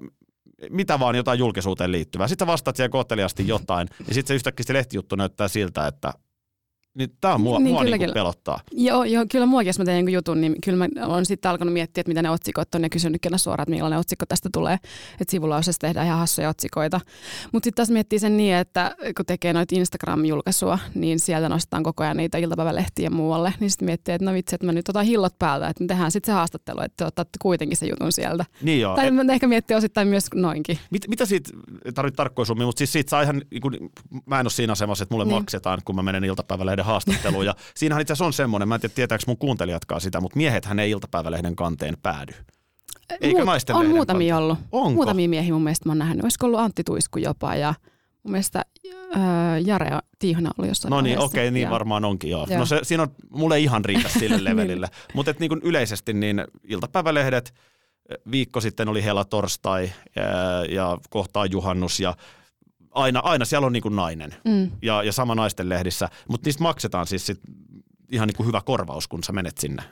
[0.71, 2.29] mitä vaan jotain julkisuuteen liittyvää.
[2.29, 6.13] Sitten vastaat siellä kohteliasti jotain ja sitten se yhtäkkiä se lehtijuttu näyttää siltä, että
[6.97, 8.15] niin tämä on mua, niin, mua kyllä, niin kyllä.
[8.15, 8.61] pelottaa.
[8.73, 12.01] Joo, joo, kyllä muakin, jos mä teen jutun, niin kyllä mä olen sitten alkanut miettiä,
[12.01, 14.75] että mitä ne otsikot on ja kysynyt kyllä suoraan, että millainen otsikko tästä tulee.
[15.21, 17.01] Että sivulla osassa tehdään ihan hassuja otsikoita.
[17.53, 22.05] Mutta sitten taas miettii sen niin, että kun tekee noita Instagram-julkaisua, niin sieltä nostetaan koko
[22.05, 23.55] ajan niitä iltapäivälehtiä muualle.
[23.61, 26.11] Niin sitten miettii, että no vitsi, että mä nyt otan hillot päältä, että me tehdään
[26.11, 28.45] sitten se haastattelu, että te otatte kuitenkin se jutun sieltä.
[28.63, 28.97] Niin joo.
[28.97, 29.31] Tai et...
[29.31, 30.79] ehkä miettiä osittain myös noinkin.
[30.91, 31.51] Mit, mitä siitä,
[31.95, 33.91] tarvitse tarkkoja summia, mutta siis siitä saa ihan, kun,
[34.27, 35.35] mä en ole siinä asemassa, että mulle niin.
[35.35, 37.47] maksetaan, kun mä menen iltapäivälehden haastatteluun.
[37.47, 40.79] Ja siinähän itse asiassa on semmoinen, mä en tiedä tietääkö mun kuuntelijatkaan sitä, mutta miehethän
[40.79, 42.33] ei iltapäivälehden kanteen päädy.
[43.21, 44.37] Eikä Mu- naisten On muutamia kanteen.
[44.37, 44.59] ollut.
[44.73, 44.91] Onko?
[44.91, 46.23] Muutamia miehiä mun mielestä mä oon nähnyt.
[46.25, 47.75] Olisiko ollut Antti Tuisku jopa ja
[48.23, 48.65] mun mielestä
[49.17, 49.23] äh,
[49.65, 51.71] Jare Tiihona oli jossain No niin, okei, okay, niin ja.
[51.71, 52.47] varmaan onkin joo.
[52.51, 52.59] joo.
[52.59, 54.89] No se, siinä on, mulle ei ihan riitä sille levelille.
[55.15, 57.55] Mutta niin yleisesti niin iltapäivälehdet,
[58.31, 60.23] viikko sitten oli hela torstai ja,
[60.75, 62.17] ja kohtaa juhannus ja
[62.97, 64.71] aina, aina siellä on niin kuin nainen mm.
[64.83, 67.41] ja, ja sama naisten lehdissä, mutta niistä maksetaan siis sit
[68.13, 69.83] ihan niin kuin hyvä korvaus, kun sä menet sinne.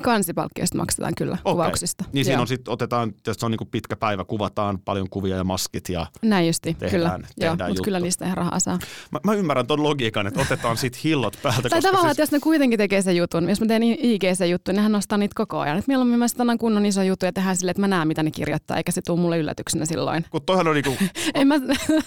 [0.00, 1.52] Kansipalkkiosta maksetaan kyllä okay.
[1.52, 2.04] kuvauksista.
[2.12, 5.44] Niin siinä on sitten otetaan, se on niin kuin pitkä päivä, kuvataan paljon kuvia ja
[5.44, 7.28] maskit ja Näin justi, tehdään, kyllä.
[7.38, 8.78] Tehdään mutta kyllä niistä ihan rahaa saa.
[9.10, 11.68] Mä, mä ymmärrän ton logiikan, että otetaan sitten hillot päältä.
[11.68, 12.10] Tai tavallaan, siis...
[12.10, 14.92] että jos ne kuitenkin tekee sen jutun, jos mä teen IG sen jutun, niin hän
[14.92, 15.78] nostaa niitä koko ajan.
[15.78, 18.22] Et mieluummin mä sitten annan kunnon iso juttu ja tehdään silleen, että mä näen mitä
[18.22, 20.24] ne kirjoittaa, eikä se tule mulle yllätyksenä silloin.
[20.30, 20.96] Kun toihan on niinku...
[21.34, 21.54] en mä,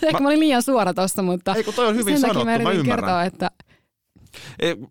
[0.01, 1.53] ehkä mä olin liian suora tossa, mutta...
[1.55, 2.85] Ei kun toi on hyvin sanottu, mä, mä ymmärrän.
[2.85, 3.51] Kertoa, että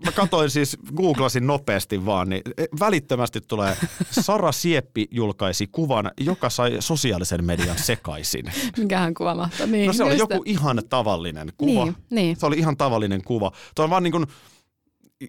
[0.05, 3.76] Mä katsoin siis, googlasin nopeasti vaan, niin e, välittömästi tulee
[4.11, 8.53] Sara Sieppi julkaisi kuvan, joka sai sosiaalisen median sekaisin.
[8.76, 9.66] Mikähän kuva mahtaa.
[9.66, 11.84] Niin, no se oli joku ihan tavallinen kuva.
[11.84, 12.36] Niin, niin.
[12.36, 13.53] Se oli ihan tavallinen kuva.
[13.74, 14.26] Tuo on vaan niin kuin,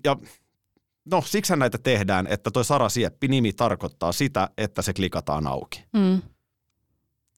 [0.03, 0.15] ja
[1.05, 5.83] no siksi näitä tehdään, että toi Sara Sieppi-nimi tarkoittaa sitä, että se klikataan auki.
[5.93, 6.21] Mm.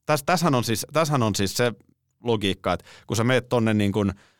[0.06, 1.74] Täs, tässähän, on siis, tässähän on siis se
[2.24, 4.36] logiikka, että kun sä meet tonne niin kuin– Eh,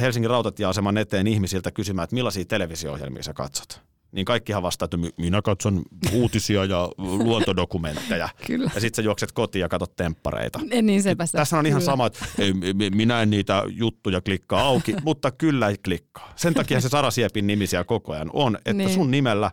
[0.00, 3.80] Helsingin rautatieaseman eteen ihmisiltä kysymään, että millaisia televisio-ohjelmia sä katsot.
[4.12, 5.82] Niin kaikkihan vastaa, että minä katson
[6.12, 8.28] uutisia ja luontodokumentteja.
[8.46, 8.70] Kyllä.
[8.74, 10.60] Ja sitten sä juokset kotiin ja katsot temppareita.
[10.70, 11.38] En niin sepä se.
[11.38, 11.92] Tässä on ihan kyllä.
[11.92, 12.24] sama, että
[12.94, 16.32] minä en niitä juttuja klikkaa auki, mutta kyllä ei klikkaa.
[16.36, 18.90] Sen takia se Sara Siepin nimisiä koko ajan on, että niin.
[18.90, 19.50] sun nimellä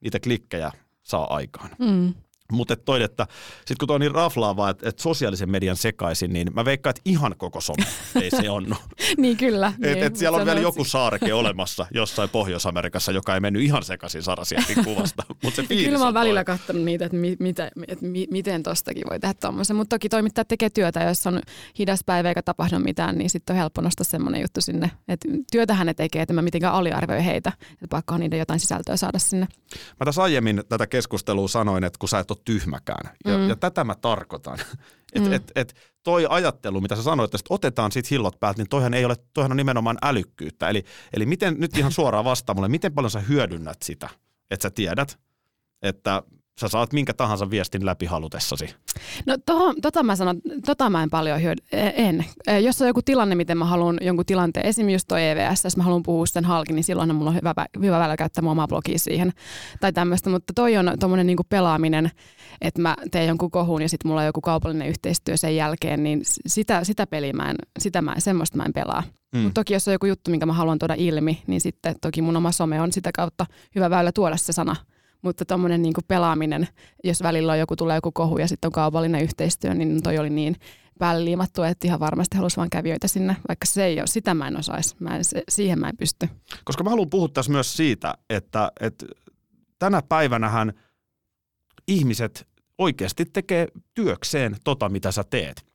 [0.00, 0.72] niitä klikkejä
[1.02, 1.70] saa aikaan.
[1.78, 2.14] Mm.
[2.52, 3.26] Mutta toi, että
[3.58, 7.02] sitten kun tuo on niin raflaavaa, että, että sosiaalisen median sekaisin, niin mä veikkaan, että
[7.04, 7.84] ihan koko some
[8.22, 8.76] ei se onnu.
[9.16, 9.72] niin kyllä.
[9.82, 13.82] Et, niin, et siellä on vielä joku saareke olemassa jossain Pohjois-Amerikassa, joka ei mennyt ihan
[13.84, 15.22] sekaisin Sarasiakin kuvasta.
[15.42, 19.04] Mut se kyllä mä oon välillä katsonut niitä, että, mi, mitä, että mi, miten tostakin
[19.10, 19.76] voi tehdä tuommoisen.
[19.76, 21.40] Mutta toki toimittajat tekee työtä, jos on
[21.78, 24.90] hidas päivä eikä tapahdu mitään, niin sitten on helppo nostaa semmoinen juttu sinne.
[25.08, 27.52] Että työtähän ne tekee, että mä mitenkään aliarvioi heitä.
[27.72, 29.48] Että pakko on niiden jotain sisältöä saada sinne.
[30.00, 33.16] Mä tässä aiemmin tätä keskustelua sanoin, että kun sä et ole tyhmäkään.
[33.24, 33.48] Ja, mm.
[33.48, 34.58] ja tätä mä tarkoitan.
[35.14, 35.34] Että mm.
[35.34, 39.04] et, et toi ajattelu, mitä sä sanoit, että otetaan sit hillot päältä, niin toihan, ei
[39.04, 40.68] ole, toihan on nimenomaan älykkyyttä.
[40.68, 44.08] Eli, eli miten, nyt ihan suoraan vastaan mulle, miten paljon sä hyödynnät sitä,
[44.50, 45.18] että sä tiedät,
[45.82, 46.22] että
[46.60, 48.74] sä saat minkä tahansa viestin läpi halutessasi.
[49.26, 52.24] No toho, tota mä sanon, tota mä en paljon hyödy, en.
[52.46, 55.76] E, jos on joku tilanne, miten mä haluan jonkun tilanteen, esimerkiksi just toi EVS, jos
[55.76, 58.68] mä haluan puhua sen halki, niin silloin mulla on hyvä, hyvä välillä käyttää mun omaa
[58.68, 59.32] blogia siihen
[59.80, 62.10] tai tämmöistä, mutta toi on tommonen niinku pelaaminen,
[62.60, 66.20] että mä teen jonkun kohun ja sitten mulla on joku kaupallinen yhteistyö sen jälkeen, niin
[66.46, 69.02] sitä, sitä peliä mä en, sitä mä, semmoista mä en pelaa.
[69.34, 69.40] Mm.
[69.40, 72.36] Mutta toki jos on joku juttu, minkä mä haluan tuoda ilmi, niin sitten toki mun
[72.36, 74.76] oma some on sitä kautta hyvä väylä tuoda se sana
[75.22, 76.68] mutta tuommoinen niin pelaaminen,
[77.04, 80.30] jos välillä on joku, tulee joku kohu ja sitten on kaupallinen yhteistyö, niin toi oli
[80.30, 80.56] niin
[80.98, 84.58] päälliimattu, että ihan varmasti halusi vaan kävijöitä sinne, vaikka se ei ole, sitä mä en
[84.58, 86.28] osaisi, mä en, se, siihen mä en pysty.
[86.64, 89.06] Koska mä haluan puhua tässä myös siitä, että, että
[89.78, 90.72] tänä päivänähän
[91.88, 92.48] ihmiset
[92.78, 95.66] oikeasti tekee työkseen tota, mitä sä teet.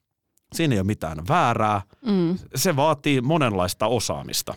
[0.53, 1.81] Siinä ei ole mitään väärää.
[2.05, 2.37] Mm.
[2.55, 4.53] Se vaatii monenlaista osaamista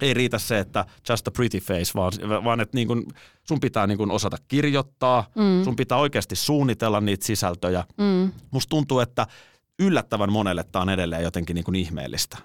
[0.00, 2.12] ei riitä se, että just a pretty face, vaan,
[2.44, 3.06] vaan että niin kun
[3.48, 5.64] sun pitää niin kun osata kirjoittaa, mm.
[5.64, 7.84] sun pitää oikeasti suunnitella niitä sisältöjä.
[7.96, 8.32] Mm.
[8.50, 9.26] Musta tuntuu, että
[9.78, 12.38] yllättävän monelle tämä on edelleen jotenkin niin kuin ihmeellistä.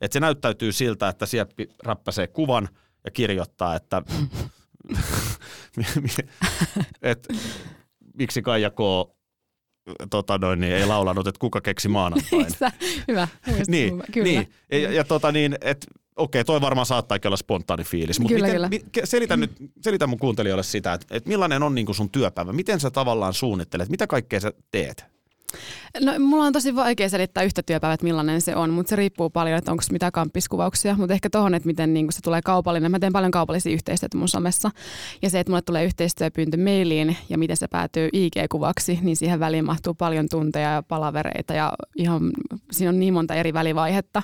[0.00, 2.68] Että se näyttäytyy siltä, että Sieppi räppäsee kuvan
[3.04, 4.02] ja kirjoittaa, että
[7.02, 7.28] et,
[8.14, 8.78] miksi Kaija K.
[10.10, 12.46] Tota noin, niin ei laulanut, että kuka keksi maanantain.
[13.08, 13.28] Hyvä.
[13.68, 14.24] niin, Kyllä.
[14.24, 14.52] niin.
[14.72, 15.86] Ja, ja tota niin, että
[16.18, 19.06] okei, toi varmaan saattaa olla spontaani fiilis, mutta kyllä, miten, kyllä.
[19.06, 22.90] selitä, nyt, selitä mun kuuntelijoille sitä, että, että millainen on niin sun työpäivä, miten sä
[22.90, 25.18] tavallaan suunnittelet, mitä kaikkea sä teet?
[26.00, 29.30] No mulla on tosi vaikea selittää yhtä työpäivää, että millainen se on, mutta se riippuu
[29.30, 32.90] paljon, että onko mitään kamppiskuvauksia, mutta ehkä tohon, että miten niin se tulee kaupallinen.
[32.90, 34.70] Mä teen paljon kaupallisia yhteistyötä mun somessa
[35.22, 39.64] ja se, että mulle tulee yhteistyöpyyntö mailiin ja miten se päätyy IG-kuvaksi, niin siihen väliin
[39.64, 42.30] mahtuu paljon tunteja ja palavereita ja ihan
[42.70, 44.22] siinä on niin monta eri välivaihetta.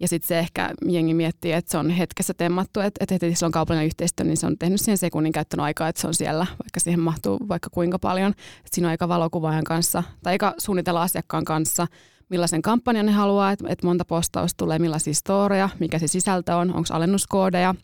[0.00, 3.46] Ja sitten se ehkä jengi miettii, että se on hetkessä temmattu, että, että heti se
[3.46, 6.46] on kaupallinen yhteistyö, niin se on tehnyt siihen sekunnin käyttänyt aikaa, että se on siellä,
[6.50, 8.32] vaikka siihen mahtuu vaikka kuinka paljon.
[8.64, 11.86] Et siinä on aika valokuvaajan kanssa, tai aika suunnitella asiakkaan kanssa,
[12.28, 16.74] millaisen kampanjan ne haluaa, että, että monta postausta tulee, millaisia storeja, mikä se sisältö on,
[16.74, 17.74] onko alennuskoodeja,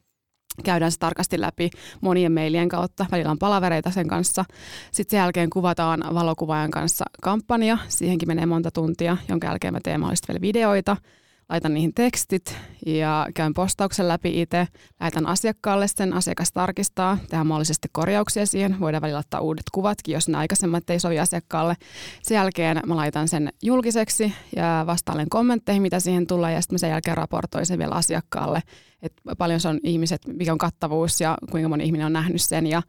[0.64, 3.06] käydään se tarkasti läpi monien mailien kautta.
[3.12, 4.44] Välillä on palavereita sen kanssa.
[4.92, 7.78] Sitten sen jälkeen kuvataan valokuvaajan kanssa kampanja.
[7.88, 10.96] Siihenkin menee monta tuntia, jonka jälkeen mä teen mahdollisesti vielä videoita–
[11.53, 14.68] laitan niihin tekstit ja käyn postauksen läpi itse,
[15.00, 20.28] lähetän asiakkaalle sen, asiakas tarkistaa, tehdään mahdollisesti korjauksia siihen, voidaan välillä ottaa uudet kuvatkin, jos
[20.28, 21.74] ne aikaisemmat ei sovi asiakkaalle.
[22.22, 26.90] Sen jälkeen mä laitan sen julkiseksi ja vastailen kommentteihin, mitä siihen tulee ja sitten sen
[26.90, 28.62] jälkeen raportoin sen vielä asiakkaalle,
[29.03, 32.66] että paljon se on ihmiset, mikä on kattavuus ja kuinka moni ihminen on nähnyt sen
[32.66, 32.82] ja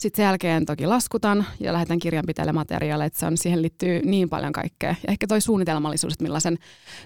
[0.00, 4.28] sitten sen jälkeen toki laskutan ja lähetän kirjanpitäjälle materiaalia, että se on, siihen liittyy niin
[4.28, 4.90] paljon kaikkea.
[4.90, 6.58] Ja ehkä toi suunnitelmallisuus, että millaisen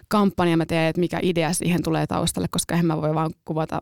[0.09, 3.79] kampanjan mä teen, että mikä idea siihen tulee taustalle, koska eihän mä voi vaan kuvata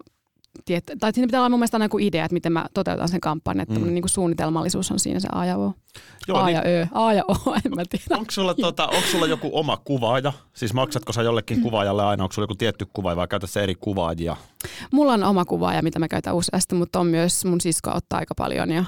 [0.65, 3.63] tiet, tai siinä pitää olla mun mielestä aina idea, että miten mä toteutan sen kampanjan,
[3.63, 3.87] että mm.
[3.87, 5.75] niin kuin suunnitelmallisuus on siinä se A ja O.
[6.29, 7.35] Joo, A niin, ja Ö, A ja O,
[7.67, 8.19] en mä tiedä.
[8.19, 10.33] Onko sulla, tota, onko sulla joku oma kuvaaja?
[10.55, 11.63] Siis maksatko sä jollekin mm.
[11.63, 14.37] kuvaajalle aina, onko sulla joku tietty kuvaaja vai käytät eri kuvaajia?
[14.93, 18.35] Mulla on oma kuvaaja, mitä mä käytän useasti, mutta on myös mun sisko ottaa aika
[18.35, 18.85] paljon ja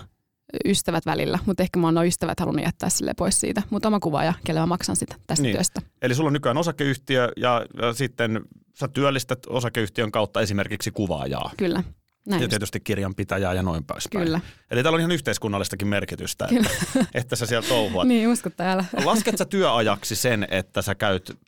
[0.65, 3.63] ystävät välillä, mutta ehkä mä oon ystävät halunnut jättää sille pois siitä.
[3.71, 5.55] Mutta oma kuvaaja, kelle mä maksan sitä tästä niin.
[5.55, 5.81] työstä.
[6.03, 8.41] Eli sulla on nykyään osakeyhtiö ja, ja sitten
[8.75, 11.51] sä työllistät osakeyhtiön kautta esimerkiksi kuvaajaa.
[11.57, 11.85] Kyllä.
[12.27, 14.25] Näin ja tietysti kirjanpitäjää ja noin poispäin.
[14.25, 14.41] Kyllä.
[14.71, 16.71] Eli täällä on ihan yhteiskunnallistakin merkitystä, että,
[17.15, 18.09] että sä siellä touhuat.
[18.09, 18.85] niin, usko täällä.
[19.05, 21.39] Lasket sä työajaksi sen, että sä käyt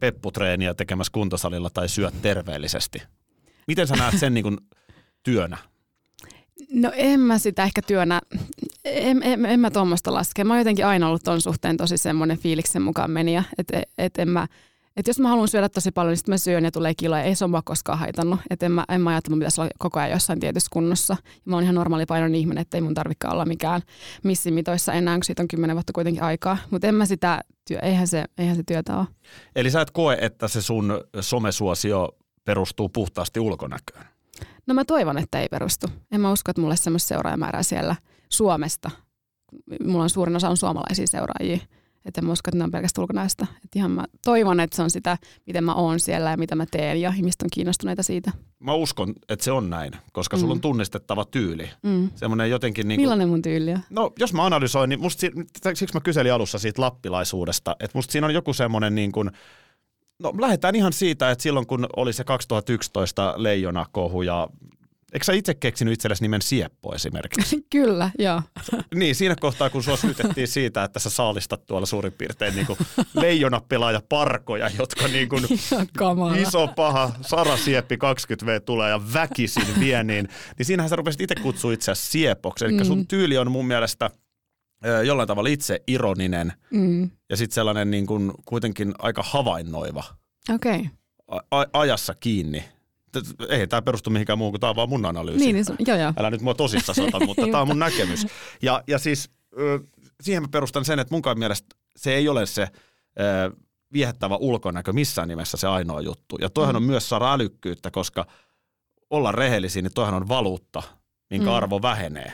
[0.00, 3.02] pepputreeniä tekemässä kuntosalilla tai syöt terveellisesti?
[3.66, 4.58] Miten sä näet sen niin kuin
[5.22, 5.58] työnä?
[6.72, 8.20] No en mä sitä ehkä työnä,
[8.84, 10.44] en, en, en mä tuommoista laske.
[10.44, 14.28] Mä oon jotenkin aina ollut ton suhteen tosi semmoinen fiiliksen mukaan meniä, että et en
[14.28, 14.46] mä,
[14.96, 17.22] et jos mä haluan syödä tosi paljon, niin sitten mä syön ja tulee kiloja.
[17.22, 18.40] Ei se ole mua koskaan haitannut.
[18.50, 21.16] Et en mä, en mä ajattele, että mun pitäisi olla koko ajan jossain tietyssä kunnossa.
[21.44, 23.82] Mä oon ihan normaali painon ihminen, että ei mun tarvikaan olla mikään
[24.22, 26.58] missimitoissa enää, kun siitä on kymmenen vuotta kuitenkin aikaa.
[26.70, 29.06] Mutta en mä sitä, työ, eihän, se, eihän se työtä ole.
[29.56, 32.08] Eli sä et koe, että se sun somesuosio
[32.44, 34.11] perustuu puhtaasti ulkonäköön?
[34.66, 35.86] No mä toivon, että ei perustu.
[36.12, 37.96] En mä usko, että mulle semmoista seuraajamäärää siellä
[38.28, 38.90] Suomesta.
[39.84, 41.58] Mulla on suurin osa on suomalaisia seuraajia.
[42.04, 43.46] Että en mä usko, että ne on pelkästään ulkonäöstä.
[43.64, 46.66] Että ihan mä toivon, että se on sitä, miten mä oon siellä ja mitä mä
[46.70, 48.32] teen ja ihmiset on kiinnostuneita siitä.
[48.58, 50.40] Mä uskon, että se on näin, koska mm.
[50.40, 50.62] sulla on mm.
[50.62, 51.70] tunnistettava tyyli.
[51.82, 52.10] Mm.
[52.14, 53.02] Semmoinen jotenkin niin kuin...
[53.02, 53.80] Millainen mun tyyli on?
[53.90, 55.26] No, jos mä analysoin, niin musta,
[55.74, 59.30] siksi mä kyselin alussa siitä lappilaisuudesta, että musta siinä on joku semmoinen niin kuin,
[60.22, 64.48] No lähdetään ihan siitä, että silloin kun oli se 2011 leijonakohu ja
[65.12, 67.64] Eikö sä itse keksinyt itsellesi nimen Sieppo esimerkiksi?
[67.70, 68.42] Kyllä, joo.
[68.94, 72.66] Niin, siinä kohtaa kun sua syytettiin siitä, että sä saalistat tuolla suurin piirtein niin
[73.14, 75.44] leijonapelaaja parkoja, jotka niin kuin
[76.36, 81.34] iso paha Sara Sieppi 20V tulee ja väkisin vie, niin, niin siinähän sä rupesit itse
[81.34, 82.64] kutsua itse asiassa Siepoksi.
[82.64, 82.84] Eli mm.
[82.84, 84.10] sun tyyli on mun mielestä
[85.06, 87.10] jollain tavalla itse ironinen Mm.
[87.30, 90.04] ja sitten sellainen niin kuin kuitenkin aika havainnoiva,
[90.54, 90.88] Okei.
[91.28, 91.40] Okay.
[91.50, 92.64] a- ajassa kiinni.
[93.48, 95.44] Ei tämä perustu mihinkään muuhun kuin tämä on vaan mun analyysi.
[95.44, 96.12] Niin, niin joo joo.
[96.16, 98.26] Älä nyt mua tosissa sota, mutta tämä on mun näkemys.
[98.62, 99.30] Ja, ja siis
[100.22, 102.68] siihen mä perustan sen, että munkaan mielestä se ei ole se
[103.92, 106.36] viehättävä ulkonäkö missään nimessä se ainoa juttu.
[106.40, 108.26] Ja toihan on myös saada älykkyyttä, koska
[109.10, 110.82] olla rehellisiä, niin toihan on valuutta,
[111.30, 111.52] minkä Mm.
[111.54, 112.32] arvo vähenee.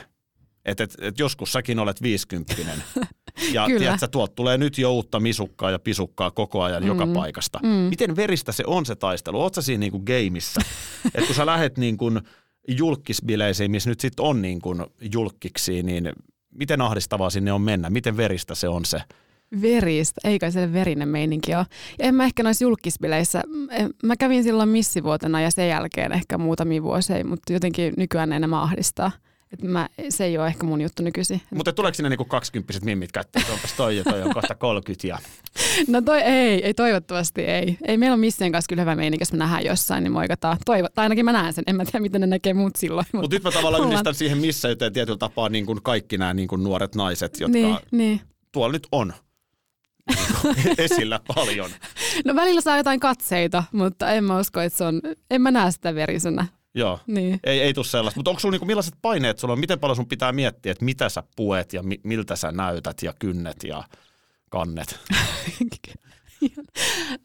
[0.65, 2.83] Et, et, et joskus säkin olet viisikymppinen.
[3.51, 6.87] Ja tiedätkö, tuolta tulee nyt jo uutta misukkaa ja pisukkaa koko ajan mm.
[6.87, 7.59] joka paikasta.
[7.63, 7.69] Mm.
[7.69, 9.41] Miten veristä se on se taistelu?
[9.41, 10.61] Oletko sä siinä niinku gameissa?
[11.15, 12.11] että kun sä lähet niinku
[12.67, 14.75] julkisbileisiin, missä nyt sitten on niinku
[15.13, 16.13] julkkiksi, niin
[16.55, 17.89] miten ahdistavaa sinne on mennä?
[17.89, 19.01] Miten veristä se on se?
[19.61, 21.65] Veristä, eikä se verinen meininki ole.
[21.99, 26.37] Ja en mä ehkä noissa julkisbileissä, en- mä kävin silloin missivuotena ja sen jälkeen ehkä
[26.37, 29.11] muutamia vuosia, mutta jotenkin nykyään ne enemmän ahdistaa.
[29.53, 31.41] Et mä, se ei ole ehkä mun juttu nykyisin.
[31.55, 35.07] Mutta tuleeko sinne niinku kaksikymppiset mimmit kätteen, että onpas toi ja toi on kohta 30
[35.07, 35.17] ja
[35.87, 37.77] No toi ei, ei toivottavasti ei.
[37.87, 40.57] Ei meillä ole missien kanssa kyllä hyvä meininki, jos me nähdään jossain, niin moikataan.
[40.65, 43.05] Toivo, tai ainakin mä näen sen, en mä tiedä miten ne näkee muut silloin.
[43.13, 46.47] Mutta nyt mä tavallaan Ollaan- yhdistän siihen misseyteen tietyllä tapaa niin kuin kaikki nämä niin
[46.47, 48.21] kuin nuoret naiset, jotka Niin, niin.
[48.51, 49.13] tuolla nyt on
[50.55, 51.69] niin esillä paljon.
[52.25, 55.71] No välillä saa jotain katseita, mutta en mä usko, että se on, en mä näe
[55.71, 56.45] sitä verisenä.
[56.75, 56.99] Joo.
[57.07, 57.39] Niin.
[57.43, 58.19] Ei, ei tule sellaista.
[58.19, 59.59] Mutta onko sulla niinku, millaiset paineet sulla on?
[59.59, 63.13] Miten paljon sun pitää miettiä, että mitä sä puet ja mi- miltä sä näytät ja
[63.19, 63.83] kynnet ja
[64.49, 64.99] kannet?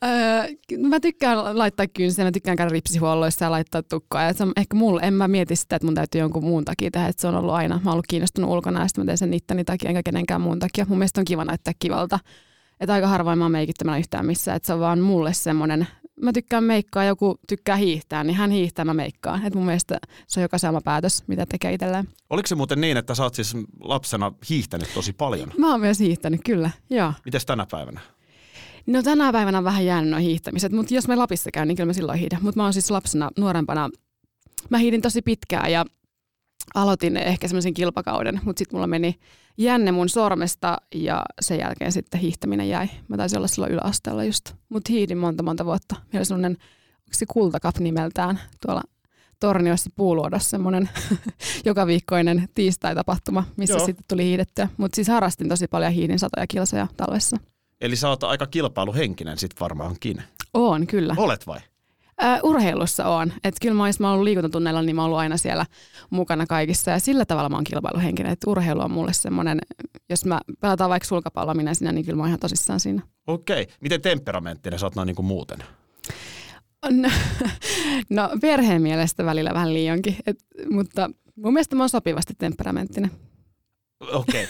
[0.05, 4.23] Öö, mä tykkään laittaa kynsiä, mä tykkään käydä ripsihuolloissa ja laittaa tukkaa.
[4.23, 6.91] Ja se on ehkä mulle, en mä mieti sitä, että mun täytyy jonkun muun takia
[6.91, 7.75] tehdä, että se on ollut aina.
[7.75, 10.59] Mä oon ollut kiinnostunut ulkona ja sitten mä teen sen itteni takia enkä kenenkään muun
[10.59, 10.87] takia.
[10.89, 12.19] Mun mielestä on kiva näyttää kivalta.
[12.81, 15.87] Että aika harvoin mä oon meikittömänä yhtään missään, että se on vaan mulle semmoinen,
[16.23, 19.47] mä tykkään meikkaa, joku tykkää hiihtää, niin hän hiihtää, mä meikkaan.
[19.47, 22.09] Et mun mielestä se on jokaisen oma päätös, mitä tekee itselleen.
[22.31, 25.53] Oliko se muuten niin, että sä oot siis lapsena hiihtänyt tosi paljon?
[25.59, 27.13] Mä oon myös hiihtänyt, kyllä, joo.
[27.25, 28.01] Mites tänä päivänä?
[28.87, 31.87] No tänä päivänä on vähän jäänyt nuo hiihtämiset, mutta jos me Lapissa käyn, niin kyllä
[31.87, 32.43] mä silloin hiihdän.
[32.43, 33.91] Mutta mä oon siis lapsena nuorempana,
[34.71, 35.85] mä hiidin tosi pitkään ja
[36.75, 39.19] aloitin ehkä semmoisen kilpakauden, mutta sitten mulla meni
[39.59, 42.89] jänne mun sormesta ja sen jälkeen sitten hiihtäminen jäi.
[43.09, 45.97] Mä taisin olla silloin yläasteella just, mutta hiidin monta monta vuotta.
[45.97, 48.83] Meillä oli semmoinen, onko se Kultakap nimeltään tuolla
[49.41, 50.91] Torniossa puuluodossa semmoinen
[51.65, 53.87] joka viikkoinen tiistai-tapahtuma, missä Joo.
[53.87, 54.69] sitten tuli hiidettyä.
[54.77, 57.37] Mutta siis harrastin tosi paljon hiidin satoja kilsoja talvessa.
[57.81, 60.23] Eli sä oot aika kilpailuhenkinen sit varmaankin.
[60.55, 61.15] On, kyllä.
[61.19, 61.61] Olet vai?
[62.19, 63.33] Ää, urheilussa on.
[63.45, 65.67] Että kyllä mä, jos mä oon ollut liikuntatunneilla, niin mä oon ollut aina siellä
[66.11, 66.91] mukana kaikissa.
[66.91, 68.33] Ja sillä tavalla mä oon kilpailuhenkinen.
[68.33, 69.59] Että urheilu on mulle semmoinen,
[70.11, 73.03] jos mä pelataan vaikka sulkapalloa minä sinä, niin kyllä mä oon ihan tosissaan siinä.
[73.27, 73.67] Okei.
[73.81, 75.59] Miten temperamenttinen sä oot noin niin kuin muuten?
[76.91, 77.09] No,
[78.11, 80.17] no perheen mielestä välillä vähän liionkin.
[80.27, 80.37] Et,
[80.71, 83.11] mutta mun mielestä mä oon sopivasti temperamenttinen.
[84.13, 84.49] Okei.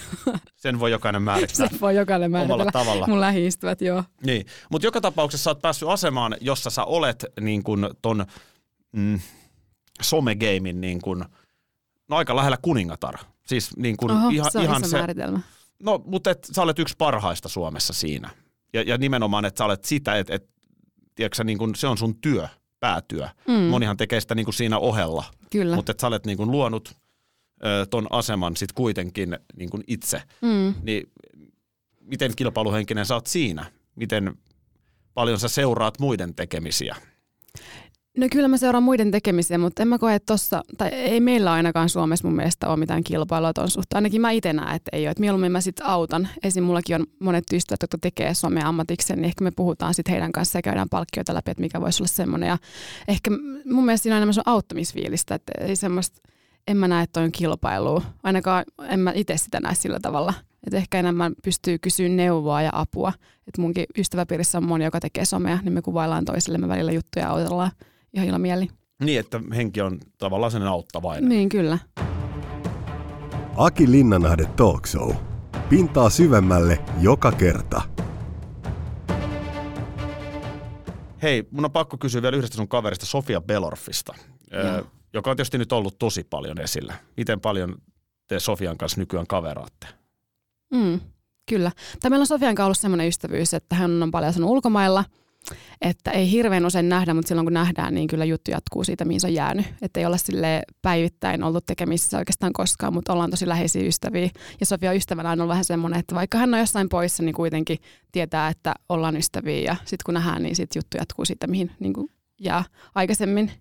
[0.57, 2.73] Sen voi jokainen määrittää Se voi jokainen omalla määritellä.
[2.73, 3.07] tavalla.
[3.07, 4.05] Mun lähiystävät, joo.
[4.27, 8.27] Niin, mutta joka tapauksessa sä oot päässyt asemaan, jossa sä olet niin kuin ton
[8.93, 9.21] mm,
[10.03, 11.25] somegeimin niin kuin,
[12.09, 13.15] no aika lähellä kuningatar.
[13.47, 15.41] Siis niin kuin Oho, ihan, se on ihan iso se, määritelmä.
[15.83, 18.31] no mutta et, sä olet yksi parhaista Suomessa siinä.
[18.73, 20.49] Ja, ja nimenomaan, että sä olet sitä, että et,
[21.15, 22.49] tiedätkö, niin kuin, se on sun työ,
[22.81, 23.29] päätyö.
[23.49, 25.77] Mm, Monihan tekee sitä niin kuin siinä ohella, kyllä.
[25.77, 26.97] mutta että sä olet niin kuin luonut
[27.91, 30.23] ton aseman sit kuitenkin niin kuin itse.
[30.43, 30.75] Mm.
[30.83, 31.11] Niin
[32.01, 33.67] miten kilpailuhenkinen sä oot siinä?
[33.97, 34.35] Miten
[35.15, 36.97] paljon sä seuraat muiden tekemisiä?
[38.19, 41.53] No kyllä mä seuraan muiden tekemisiä, mutta en mä koe, että tossa, tai ei meillä
[41.53, 43.97] ainakaan Suomessa mun mielestä ole mitään kilpailua ton suhteen.
[43.97, 45.11] Ainakin mä itse näen, että ei ole.
[45.11, 46.29] Et mieluummin mä sit autan.
[46.43, 46.65] Esim.
[46.65, 50.59] mullakin on monet ystävät, jotka tekee somea ammatikseen, niin ehkä me puhutaan sitten heidän kanssaan
[50.59, 52.49] ja käydään palkkioita läpi, että mikä voisi olla semmoinen.
[52.49, 52.59] Ja
[53.09, 53.31] ehkä
[53.65, 56.21] mun mielestä siinä on enemmän se auttamisfiilistä, että ei semmoista,
[56.69, 58.03] en mä näe, että toi on kilpailua.
[58.23, 60.35] Ainakaan en mä itse sitä näe sillä tavalla.
[60.67, 63.13] Että ehkä enemmän pystyy kysyä neuvoa ja apua.
[63.47, 67.31] Että munkin ystäväpiirissä on moni, joka tekee somea, niin me kuvaillaan toisillemme välillä juttuja ja
[67.31, 67.71] autellaan
[68.15, 68.69] ihan ilomieli.
[69.05, 71.29] Niin, että henki on tavallaan sen auttavainen.
[71.29, 71.79] Niin, kyllä.
[73.57, 75.15] Aki Linnanahde Talk Show.
[75.69, 77.83] Pintaa syvemmälle joka kerta.
[81.23, 84.15] Hei, mun on pakko kysyä vielä yhdestä sun kaverista Sofia Belorfista,
[84.55, 84.87] ö, Joo.
[85.15, 86.95] Joka on tietysti nyt ollut tosi paljon esillä.
[87.17, 87.75] Miten paljon
[88.29, 89.87] te Sofian kanssa nykyään kaveraatte?
[90.75, 91.01] Mm,
[91.49, 91.73] kyllä.
[92.01, 95.05] Tai meillä on Sofian kanssa ollut semmoinen ystävyys, että hän on paljon asunut ulkomailla,
[95.81, 99.21] että ei hirveän usein nähdä, mutta silloin kun nähdään, niin kyllä juttu jatkuu siitä, mihin
[99.21, 99.67] se on jäänyt.
[99.83, 104.31] Että ei olla sille päivittäin ollut tekemisissä oikeastaan koskaan, mutta ollaan tosi läheisiä ystäviä.
[104.61, 107.79] Ja Sofia ystävänä on ollut vähän semmoinen, että vaikka hän on jossain poissa, niin kuitenkin
[108.13, 109.61] tietää, että ollaan ystäviä.
[109.61, 112.11] Ja sitten kun nähdään, niin sit juttu jatkuu siitä, mihin niin kuin
[112.41, 113.53] jää aikaisemmin.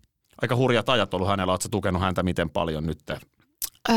[0.43, 2.99] Aika hurjat ajat ollut hänellä, sä tukenut häntä miten paljon nyt?
[3.09, 3.95] Öö,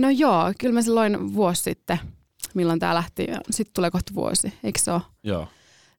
[0.00, 1.98] no joo, kyllä mä silloin vuosi sitten
[2.54, 3.26] milloin tämä lähti.
[3.50, 5.02] Sitten tulee kohta vuosi, eikö se ole?
[5.22, 5.48] Joo.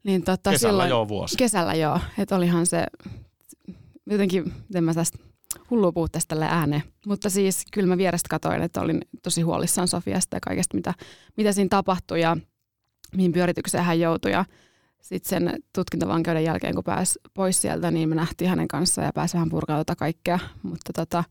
[0.04, 1.38] Niin tota, Kesällä silloin, joo vuosi.
[1.38, 2.86] Kesällä joo, että olihan se
[4.10, 5.18] jotenkin, miten mä tästä
[5.70, 6.84] hullu puhua tästä tälle ääneen.
[7.08, 10.94] Mutta siis kyllä mä vierestä katoin, että olin tosi huolissaan Sofiasta ja kaikesta, mitä,
[11.38, 12.38] mitä siinä tapahtui ja
[13.16, 14.32] mihin pyöritykseen hän joutui.
[14.32, 14.46] Ja
[15.02, 19.34] sitten sen tutkintavankeuden jälkeen, kun pääsi pois sieltä, niin me nähtiin hänen kanssaan ja pääsi
[19.34, 20.40] vähän purkaa tota kaikkea.
[20.64, 21.24] Mutta tota,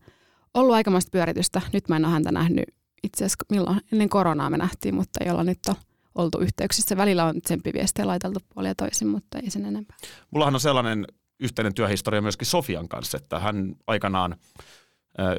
[0.53, 1.61] ollut aikamoista pyöritystä.
[1.73, 2.65] Nyt mä en ole häntä nähnyt
[3.03, 5.75] itse asiassa milloin ennen koronaa me nähtiin, mutta jolla nyt on
[6.15, 6.97] oltu yhteyksissä.
[6.97, 9.97] Välillä on tsemppiviestejä laiteltu puolia toisin, mutta ei sen enempää.
[10.31, 11.07] Mullahan on sellainen
[11.39, 14.35] yhteinen työhistoria myöskin Sofian kanssa, että hän aikanaan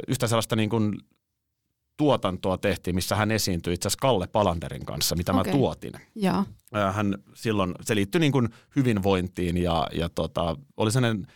[0.08, 0.98] yhtä sellaista niin kuin
[1.96, 5.52] tuotantoa tehtiin, missä hän esiintyi itse asiassa Kalle Palanderin kanssa, mitä okay.
[5.52, 5.92] mä tuotin.
[6.14, 6.44] Ja.
[6.92, 11.26] Hän silloin, se liittyi niin kuin hyvinvointiin ja, ja tota, oli sellainen,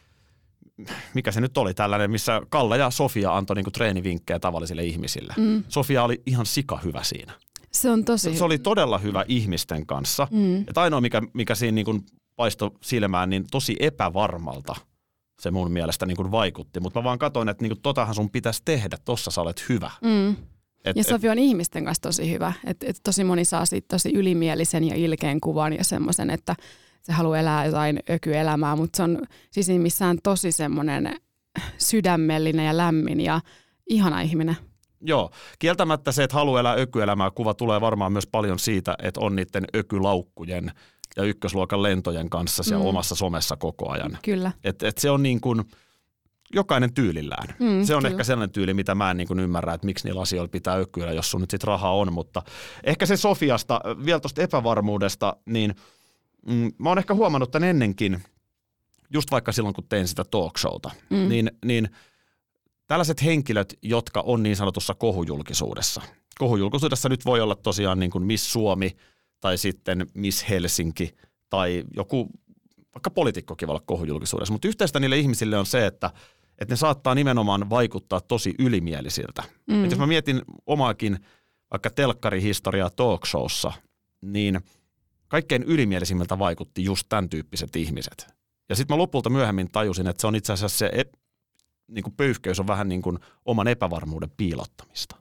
[1.15, 5.35] mikä se nyt oli tällainen, missä Kalle ja Sofia antoi niin kuin treenivinkkejä tavallisille ihmisille.
[5.37, 5.65] Mm.
[5.69, 7.33] Sofia oli ihan sika hyvä siinä.
[7.73, 10.29] Se on tosi Se, se oli todella hyvä ihmisten kanssa.
[10.31, 10.61] Mm.
[10.61, 14.75] Et ainoa, mikä, mikä siinä niin kuin paisto silmään, niin tosi epävarmalta
[15.41, 16.80] se mun mielestä niin kuin vaikutti.
[16.80, 19.91] Mutta mä vaan katsoin, että niin kuin, totahan sun pitäisi tehdä, tossa sä olet hyvä.
[20.03, 20.37] Mm.
[20.84, 22.53] Et, ja Sofi on ihmisten kanssa tosi hyvä.
[22.64, 26.57] Et, et tosi moni saa siitä tosi ylimielisen ja ilkeän kuvan ja semmoisen, että
[27.03, 31.16] se haluaa elää jotain ökyelämää, mutta se on sisimmissään tosi semmoinen
[31.78, 33.41] sydämellinen ja lämmin ja
[33.87, 34.57] ihana ihminen.
[35.01, 39.37] Joo, kieltämättä se, että haluaa elää ökyelämää, kuva tulee varmaan myös paljon siitä, että on
[39.37, 40.72] niiden ökylaukkujen
[41.17, 42.89] ja ykkösluokan lentojen kanssa siellä mm.
[42.89, 44.19] omassa somessa koko ajan.
[44.25, 44.53] Kyllä.
[44.64, 45.64] Et, et se on niin kuin,
[46.55, 47.49] jokainen tyylillään.
[47.59, 48.11] Mm, se on kyllä.
[48.11, 51.12] ehkä sellainen tyyli, mitä mä en niin kuin ymmärrä, että miksi niillä asioilla pitää ökyillä,
[51.12, 52.12] jos sun nyt sit rahaa on.
[52.12, 52.43] Mutta
[52.85, 55.75] ehkä se Sofiasta, vielä tuosta epävarmuudesta, niin
[56.47, 58.23] mm, mä oon ehkä huomannut tämän ennenkin,
[59.12, 61.29] just vaikka silloin kun tein sitä talk showta, mm.
[61.29, 61.89] niin, niin
[62.87, 66.03] tällaiset henkilöt, jotka on niin sanotussa kohujulkisuudessa.
[66.39, 68.97] Kohujulkisuudessa nyt voi olla tosiaan niin kuin Miss Suomi
[69.41, 71.14] tai sitten Miss Helsinki
[71.51, 72.28] tai joku
[72.95, 76.11] vaikka poliitikkokin voi olla kohujulkisuudessa, mutta yhteistä niille ihmisille on se, että,
[76.59, 79.43] että ne saattaa nimenomaan vaikuttaa tosi ylimielisiltä.
[79.66, 79.84] Mm.
[79.84, 81.18] Et jos mä mietin omaakin
[81.70, 83.72] vaikka telkkarihistoriaa talk showssa,
[84.22, 84.61] niin
[85.28, 88.26] kaikkein ylimielisimmiltä vaikutti just tämän tyyppiset ihmiset.
[88.68, 91.18] Ja sitten mä lopulta myöhemmin tajusin, että se on itse asiassa se e-
[91.89, 95.16] niin kuin pöyhkeys on vähän niin kuin oman epävarmuuden piilottamista.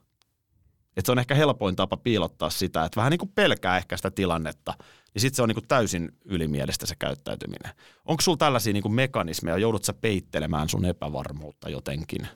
[0.96, 4.10] Että se on ehkä helpoin tapa piilottaa sitä, että vähän niin kuin pelkää ehkä sitä
[4.10, 4.74] tilannetta,
[5.14, 7.72] niin sitten se on niin kuin täysin ylimielistä se käyttäytyminen.
[8.04, 12.28] Onko sulla tällaisia niin kuin mekanismeja, joudut sä peittelemään sun epävarmuutta jotenkin?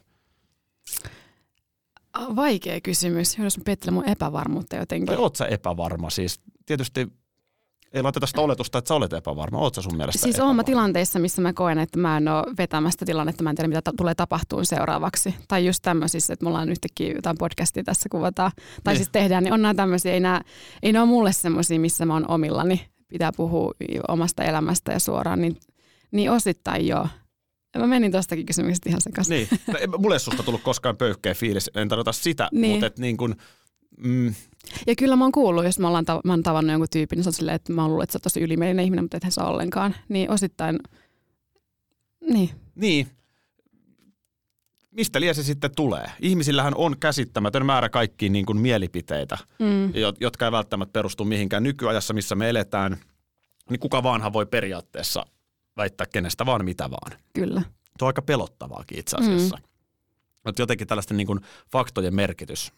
[2.36, 5.06] Vaikea kysymys, jos mä peittelen mun epävarmuutta jotenkin.
[5.06, 6.10] Tai oot sä epävarma?
[6.10, 7.08] Siis tietysti
[7.92, 9.58] ei laiteta sitä oletusta, että sä olet epävarma.
[9.58, 13.06] Oot sä sun mielestä Siis oon tilanteissa, missä mä koen, että mä en ole vetämästä
[13.06, 15.34] tilannetta, mä en tiedä mitä ta- tulee tapahtuun seuraavaksi.
[15.48, 18.52] Tai just tämmöisissä, että me ollaan yhtäkkiä jotain podcastia tässä kuvataan.
[18.84, 18.98] Tai niin.
[18.98, 20.40] siis tehdään, niin on nämä tämmöisiä, ei, nämä,
[20.82, 22.86] ei ne ole mulle semmoisia, missä mä oon omillani.
[23.08, 23.72] Pitää puhua
[24.08, 25.56] omasta elämästä ja suoraan, niin,
[26.10, 27.08] niin osittain joo.
[27.78, 29.34] Mä menin tuostakin kysymyksestä ihan sekaisin.
[29.34, 29.48] Niin,
[29.98, 32.72] mulle ei susta tullut koskaan pöyhkeä fiilis, en tarkoita sitä, niin.
[32.72, 33.36] mutta et niin kuin,
[34.04, 34.34] mm,
[34.86, 37.24] ja kyllä mä oon kuullut, jos mä, ollaan tav- mä oon tavannut jonkun tyypin, niin
[37.24, 39.44] se on silleen, että mä luullut, että sä oot tosi ylimielinen ihminen, mutta ethän sä
[39.44, 39.94] ollenkaan.
[40.08, 40.78] Niin osittain,
[42.20, 42.50] niin.
[42.74, 43.06] Niin.
[44.90, 46.10] Mistä liian se sitten tulee?
[46.20, 49.92] Ihmisillähän on käsittämätön määrä kaikkiin niin kuin mielipiteitä, mm.
[50.20, 52.96] jotka ei välttämättä perustu mihinkään nykyajassa, missä me eletään.
[53.70, 55.26] Niin kuka vaanhan voi periaatteessa
[55.76, 57.20] väittää kenestä vaan mitä vaan.
[57.32, 57.62] Kyllä.
[57.98, 59.56] Tuo on aika pelottavaakin itse asiassa.
[60.44, 60.52] Mm.
[60.58, 61.40] jotenkin tällaisten niin kuin
[61.72, 62.72] faktojen merkitys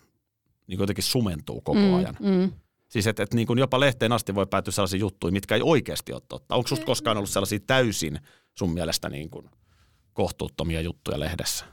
[0.73, 2.17] niin jotenkin sumentuu koko mm, ajan.
[2.21, 2.53] Mm.
[2.89, 6.13] Siis että et niin kuin jopa lehteen asti voi päätyä sellaisiin juttuihin, mitkä ei oikeasti
[6.13, 6.55] ole totta.
[6.55, 8.19] Onko susta koskaan ollut sellaisia täysin
[8.59, 9.51] sun mielestä niin kuin
[10.13, 11.65] kohtuuttomia juttuja lehdessä?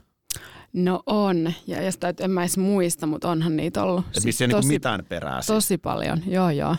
[0.74, 4.06] No on, ja, ja sitä en mä edes muista, mutta onhan niitä ollut.
[4.08, 5.40] Että missä ei niin mitään perää.
[5.48, 6.76] Tosi paljon, joo joo.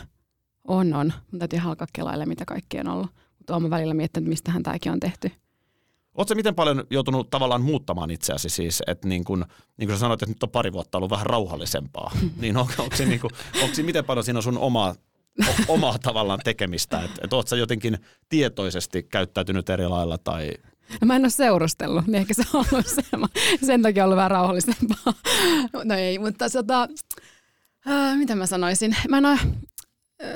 [0.67, 1.13] On, on.
[1.31, 3.09] Mun täytyy alkaa kelailla, mitä kaikki on ollut.
[3.37, 5.31] Mutta olen välillä miettinyt, mistähän tämäkin on tehty.
[6.17, 9.45] Oletko miten paljon joutunut tavallaan muuttamaan itseäsi siis, että niin kuin,
[9.77, 12.95] niin kuin sä sanoit, että nyt on pari vuotta ollut vähän rauhallisempaa, niin on, onko,
[12.95, 13.31] se niin kuin,
[13.63, 14.95] onko se miten paljon siinä on sun omaa,
[15.67, 17.97] omaa tavallaan tekemistä, että et oletko sä jotenkin
[18.29, 20.51] tietoisesti käyttäytynyt eri lailla tai?
[21.01, 23.01] No mä en ole seurustellut, niin ehkä se on ollut se,
[23.65, 25.13] sen takia ollut vähän rauhallisempaa.
[25.83, 26.87] No ei, mutta tota,
[27.87, 29.39] äh, mitä mä sanoisin, mä en ole,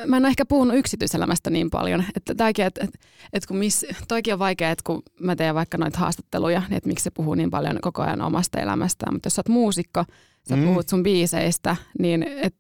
[0.05, 2.99] mä en ole ehkä puhunut yksityiselämästä niin paljon, että tämäkin, että, että,
[3.33, 6.89] että kun miss, toikin on vaikea, että kun mä teen vaikka noita haastatteluja, niin että
[6.89, 10.05] miksi se puhuu niin paljon koko ajan omasta elämästään, mutta jos sä oot muusikko,
[10.49, 10.65] sä mm.
[10.65, 12.55] puhut sun biiseistä, niin et,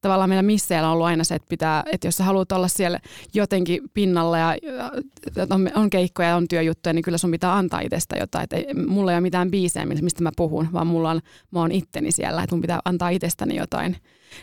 [0.00, 3.00] tavallaan meillä misseillä on ollut aina se, että, pitää, että jos sä haluat olla siellä
[3.34, 4.56] jotenkin pinnalla ja
[5.50, 8.44] on, on keikkoja ja on työjuttuja, niin kyllä sun pitää antaa itsestä jotain.
[8.44, 11.72] Että ei, mulla ei ole mitään biisejä, mistä mä puhun, vaan mulla on, mä oon
[11.72, 13.96] itteni siellä, että mun pitää antaa itsestäni jotain.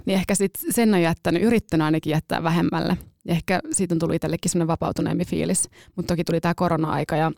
[0.05, 2.97] Niin ehkä sit sen on jättänyt, yrittänyt ainakin jättää vähemmälle.
[3.25, 5.69] Ja ehkä siitä on tullut itsellekin semmoinen vapautuneempi fiilis.
[5.95, 7.31] Mutta toki tuli tämä korona-aika ja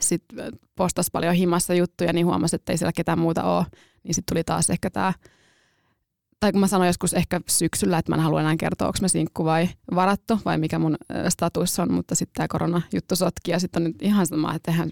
[0.00, 3.66] sitten postas paljon himassa juttuja, niin huomasi, että ei siellä ketään muuta ole.
[4.04, 5.12] Niin sitten tuli taas ehkä tämä,
[6.40, 9.08] tai kun mä sanoin joskus ehkä syksyllä, että mä en halua enää kertoa, onko mä
[9.08, 10.96] sinkku vai varattu, vai mikä mun
[11.28, 14.90] status on, mutta sitten tämä korona-juttu sotki ja sitten on nyt ihan sama, että eihän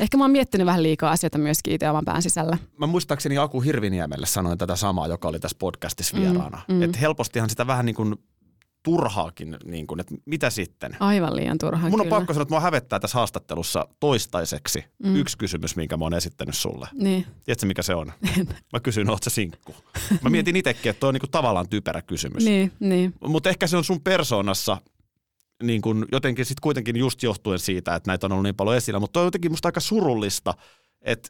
[0.00, 2.58] Ehkä mä oon miettinyt vähän liikaa asioita myöskin itse oman pään sisällä.
[2.78, 6.60] Mä muistaakseni Aku Hirviniemelle sanoin tätä samaa, joka oli tässä podcastissa mm, vieraana.
[6.68, 6.82] Mm, mm.
[6.82, 8.16] Että helpostihan sitä vähän niin kuin
[8.82, 10.96] turhaakin, niin kuin, että mitä sitten?
[11.00, 12.18] Aivan liian turhaa, Mun on kyllä.
[12.18, 15.16] pakko sanoa, että mua hävettää tässä haastattelussa toistaiseksi mm.
[15.16, 16.88] yksi kysymys, minkä mä oon esittänyt sulle.
[16.92, 17.26] Niin.
[17.44, 18.12] Tiedätkö, mikä se on?
[18.72, 19.74] mä kysyn, oot sä sinkku?
[20.22, 22.44] Mä mietin itsekin, että toi on niin kuin tavallaan typerä kysymys.
[22.44, 23.14] Niin, niin.
[23.26, 24.76] Mutta ehkä se on sun persoonassa
[25.62, 29.00] niin kuin jotenkin sitten kuitenkin just johtuen siitä, että näitä on ollut niin paljon esillä.
[29.00, 30.54] Mutta on jotenkin musta aika surullista,
[31.02, 31.28] että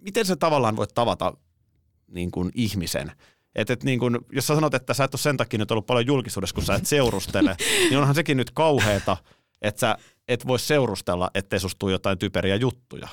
[0.00, 1.36] miten sä tavallaan voit tavata
[2.08, 3.12] niin kuin ihmisen–
[3.56, 5.86] et, et niin kun, jos sä sanot, että sä et ole sen takia nyt ollut
[5.86, 7.56] paljon julkisuudessa, kun sä et seurustele,
[7.90, 9.16] niin onhan sekin nyt kauheeta,
[9.62, 9.96] että sä
[10.28, 13.08] et voi seurustella, ettei susta jotain typeriä juttuja.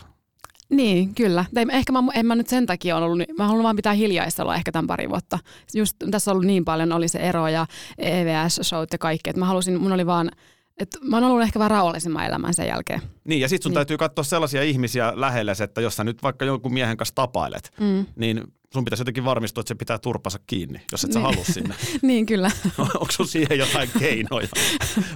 [0.70, 1.46] Niin, kyllä.
[1.54, 4.72] Tai ehkä mä, en mä nyt sen takia ollut, mä haluan vaan pitää hiljaisella ehkä
[4.72, 5.40] tämän pari vuotta.
[5.74, 7.66] Just tässä on ollut niin paljon, oli se ero ja
[7.98, 10.32] EVS-showt ja kaikki, että mä halusin, mun oli vaan,
[10.78, 13.02] että mä oon ollut ehkä vähän rauhallisemman elämän sen jälkeen.
[13.24, 13.76] Niin, ja sit sun niin.
[13.76, 18.06] täytyy katsoa sellaisia ihmisiä lähelle, että jos sä nyt vaikka jonkun miehen kanssa tapailet, mm.
[18.16, 18.44] niin
[18.74, 21.14] sun pitäisi jotenkin varmistua, että se pitää turpansa kiinni, jos et niin.
[21.14, 21.76] sä halua sinne.
[22.02, 22.52] niin, kyllä.
[22.78, 24.48] Onko sun siihen jotain keinoja?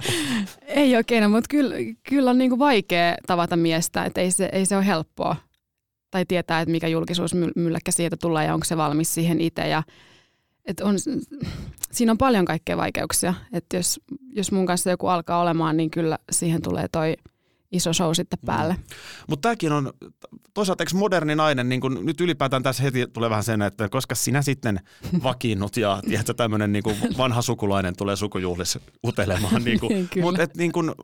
[0.66, 1.74] ei ole keinoja, mutta kyllä,
[2.08, 5.36] kyllä on niinku vaikea tavata miestä, että ei se, ei se ole helppoa.
[6.10, 9.68] Tai tietää, että mikä julkisuus mylläkkä siitä tulee ja onko se valmis siihen itse.
[9.68, 9.82] Ja,
[10.64, 10.94] et on,
[11.92, 13.34] siinä on paljon kaikkea vaikeuksia.
[13.52, 14.00] Että jos,
[14.32, 17.16] jos mun kanssa joku alkaa olemaan, niin kyllä siihen tulee toi–
[17.72, 18.46] iso show sitten mm.
[18.46, 18.74] päälle.
[18.74, 18.80] Mm.
[19.28, 19.92] Mutta tämäkin on,
[20.54, 24.14] toisaalta eikö moderni nainen, niin kun nyt ylipäätään tässä heti tulee vähän sen, että koska
[24.14, 24.80] sinä sitten
[25.22, 26.84] vakiinnut ja tiedätkö, tämmöinen niin
[27.18, 29.62] vanha sukulainen tulee sukujuhlissa utelemaan.
[29.68, 30.94] Niin kuin, mutta et, niin kun,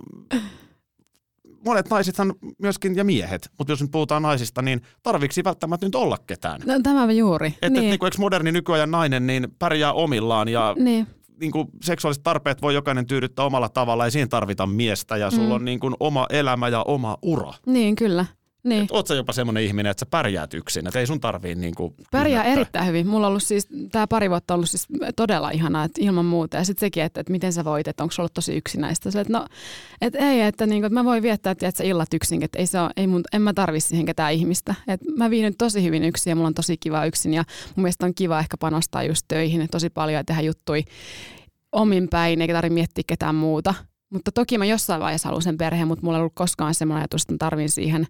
[1.65, 6.19] monet naisithan myöskin ja miehet, mutta jos nyt puhutaan naisista, niin tarviksi välttämättä nyt olla
[6.27, 6.61] ketään.
[6.67, 7.47] No, tämä juuri.
[7.49, 7.85] Että niin.
[7.85, 11.07] et, niin kuin, eikö moderni nykyajan nainen niin pärjää omillaan ja niin
[11.41, 15.49] niin kuin seksuaaliset tarpeet voi jokainen tyydyttää omalla tavalla, ei siihen tarvita miestä ja sulla
[15.49, 15.55] mm.
[15.55, 17.53] on niin kuin oma elämä ja oma ura.
[17.66, 18.26] Niin, kyllä.
[18.65, 18.87] Niin.
[18.91, 21.95] Oot sä jopa semmoinen ihminen, että sä pärjäät yksin, että ei sun tarvii niin kuin
[22.11, 22.53] Pärjää ymmärtää.
[22.53, 23.07] erittäin hyvin.
[23.07, 24.87] Mulla on ollut siis, tämä pari vuotta ollut siis
[25.17, 26.57] todella ihanaa, että ilman muuta.
[26.57, 29.11] Ja sitten sekin, että, että miten sä voit, että onko ollut tosi yksinäistä.
[29.11, 29.47] Sille, että no,
[30.01, 32.67] että ei, että, niin kuin, että mä voin viettää että sä illat yksin, että ei
[32.67, 34.75] se ole, ei mun, en mä tarvi siihen ketään ihmistä.
[34.89, 37.45] että mä viin tosi hyvin yksin ja mulla on tosi kiva yksin ja
[37.77, 40.85] mun mielestä on kiva ehkä panostaa just töihin tosi paljon ja tehdä juttui
[41.73, 43.75] omin päin, eikä tarvitse miettiä ketään muuta.
[44.11, 47.23] Mutta toki mä jossain vaiheessa haluan sen perheen, mutta mulla ei ollut koskaan semmoinen ajatus,
[47.23, 48.07] että mä tarvin siihen,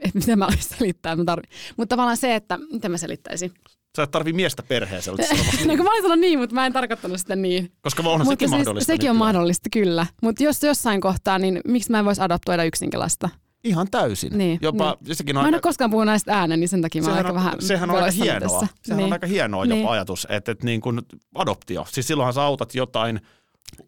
[0.00, 1.16] että mitä mä olisin selittää.
[1.16, 1.50] Mä tarvin.
[1.76, 3.52] Mutta tavallaan se, että miten mä selittäisin.
[3.96, 5.16] Sä et tarvi miestä perheeseen.
[5.66, 7.72] no kun mä olin sanonut niin, mutta mä en tarkoittanut sitä niin.
[7.82, 8.92] Koska onhan mutta sekin siis, mahdollista.
[8.92, 10.06] Sekin on mahdollista, kyllä.
[10.22, 13.28] Mutta jos jossain kohtaa, niin miksi mä en voisi adoptoida yksinkin lasta?
[13.64, 14.38] Ihan täysin.
[14.38, 15.16] Niin, jopa, niin.
[15.16, 17.28] Sekin on mä en aika, ole koskaan puhunut näistä ääneen, niin sen takia mä aika
[17.28, 18.60] on, vähän Sehän on aika hienoa.
[18.60, 18.76] Tässä.
[18.82, 19.06] Sehän niin.
[19.06, 19.80] on aika hienoa niin.
[19.80, 21.00] jopa ajatus, että, että niin kuin
[21.34, 21.86] adoptio.
[21.90, 23.20] Siis silloinhan sä autat jotain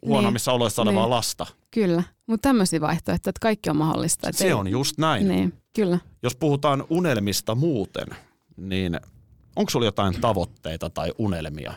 [0.07, 0.57] huonommissa niin.
[0.57, 1.11] oloissa olevaa niin.
[1.11, 1.47] lasta.
[1.71, 4.33] Kyllä, mutta tämmöisiä vaihtoehtoja, että kaikki on mahdollista.
[4.33, 4.53] Se ei...
[4.53, 5.29] on just näin.
[5.29, 5.99] Niin, kyllä.
[6.23, 8.07] Jos puhutaan unelmista muuten,
[8.57, 9.01] niin
[9.57, 11.75] onko sulla jotain tavoitteita tai unelmia?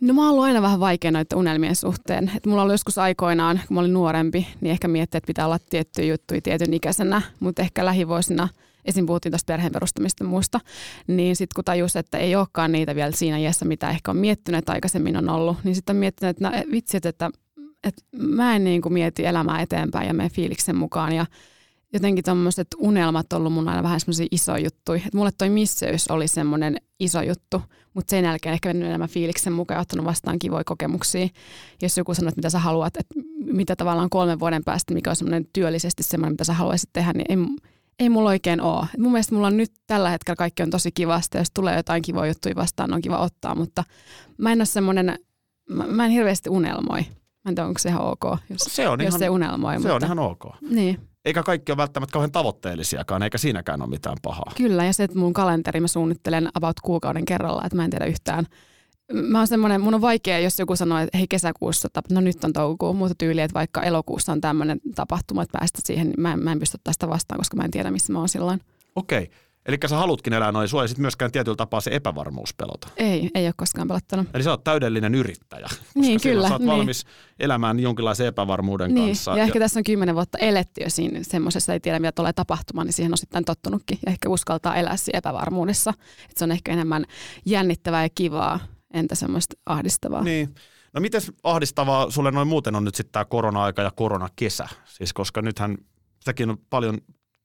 [0.00, 2.30] No mä oon ollut aina vähän vaikea noiden unelmien suhteen.
[2.36, 5.58] Et mulla oli joskus aikoinaan, kun mä olin nuorempi, niin ehkä miettii, että pitää olla
[5.70, 8.48] tiettyjä juttuja tietyn ikäisenä, mutta ehkä lähivuosina,
[8.84, 9.06] esim.
[9.06, 10.60] puhuttiin tästä perheen perustamista muusta,
[11.06, 14.58] niin sitten kun tajus, että ei olekaan niitä vielä siinä iässä, mitä ehkä on miettinyt,
[14.58, 17.30] että aikaisemmin on ollut, niin sitten on miettinyt, että no, vitsit, että,
[17.84, 21.26] että mä en niin kuin mieti elämää eteenpäin ja menen fiiliksen mukaan ja
[21.92, 25.00] jotenkin tuommoiset unelmat ollut mun aina vähän semmoisia isoja juttuja.
[25.06, 27.62] Et mulle toi misseys oli semmoinen iso juttu,
[27.94, 31.28] mutta sen jälkeen ehkä mennyt enemmän fiiliksen mukaan ja ottanut vastaan kivoja kokemuksia.
[31.82, 33.14] Jos joku sanoo, että mitä sä haluat, että
[33.52, 37.26] mitä tavallaan kolmen vuoden päästä, mikä on semmoinen työllisesti semmoinen, mitä sä haluaisit tehdä, niin
[37.28, 37.56] ei,
[37.98, 38.86] ei mulla oikein ole.
[38.94, 42.02] Et mun mielestä mulla on nyt tällä hetkellä kaikki on tosi kivasta, jos tulee jotain
[42.02, 43.84] kivoja juttuja vastaan, on kiva ottaa, mutta
[44.38, 45.18] mä en ole semmoinen,
[45.68, 47.00] mä, mä en hirveästi unelmoi.
[47.44, 49.74] Mä en tiedä, onko se ihan ok, jos se, on jos ihan, se unelmoi.
[49.74, 50.42] Se mutta, on ihan ok.
[50.70, 54.52] Niin eikä kaikki ole välttämättä kauhean tavoitteellisiakaan, eikä siinäkään ole mitään pahaa.
[54.56, 58.04] Kyllä, ja se, että mun kalenteri mä suunnittelen about kuukauden kerralla, että mä en tiedä
[58.04, 58.46] yhtään.
[59.12, 62.52] Mä oon semmoinen, mun on vaikea, jos joku sanoo, että hei kesäkuussa, no nyt on
[62.52, 66.38] toukuu, mutta tyyli, että vaikka elokuussa on tämmöinen tapahtuma, että päästä siihen, niin mä en,
[66.38, 68.60] mä en pysty tästä vastaan, koska mä en tiedä, missä mä oon silloin.
[68.96, 69.22] Okei.
[69.22, 69.34] Okay.
[69.68, 72.88] Eli sä halutkin elää noin, sua ei sit myöskään tietyllä tapaa se epävarmuus pelota.
[72.96, 74.26] Ei, ei ole koskaan pelottanut.
[74.34, 75.66] Eli sä oot täydellinen yrittäjä.
[75.68, 76.70] koska Niin, kyllä, Sä oot niin.
[76.70, 77.04] valmis
[77.40, 79.36] elämään jonkinlaisen epävarmuuden Niin, kanssa.
[79.36, 82.86] ja ehkä tässä on kymmenen vuotta eletty jo siinä semmoisessa, ei tiedä mitä tulee tapahtumaan,
[82.86, 83.98] niin siihen on sitten tottunutkin.
[84.06, 85.90] Ja ehkä uskaltaa elää siinä epävarmuudessa.
[86.24, 87.04] Että se on ehkä enemmän
[87.46, 88.60] jännittävää ja kivaa,
[88.94, 90.22] entä semmoista ahdistavaa.
[90.24, 90.54] Niin.
[90.92, 94.68] No miten ahdistavaa sulle noin muuten on nyt sitten tämä korona-aika ja koronakesä?
[94.84, 95.78] Siis koska nythän
[96.24, 96.98] säkin on paljon,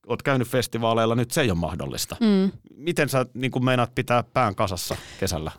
[0.07, 2.15] oot käynyt festivaaleilla, nyt se ei ole mahdollista.
[2.19, 2.51] Mm.
[2.75, 5.51] Miten sä niin kun meinaat pitää pään kasassa kesällä?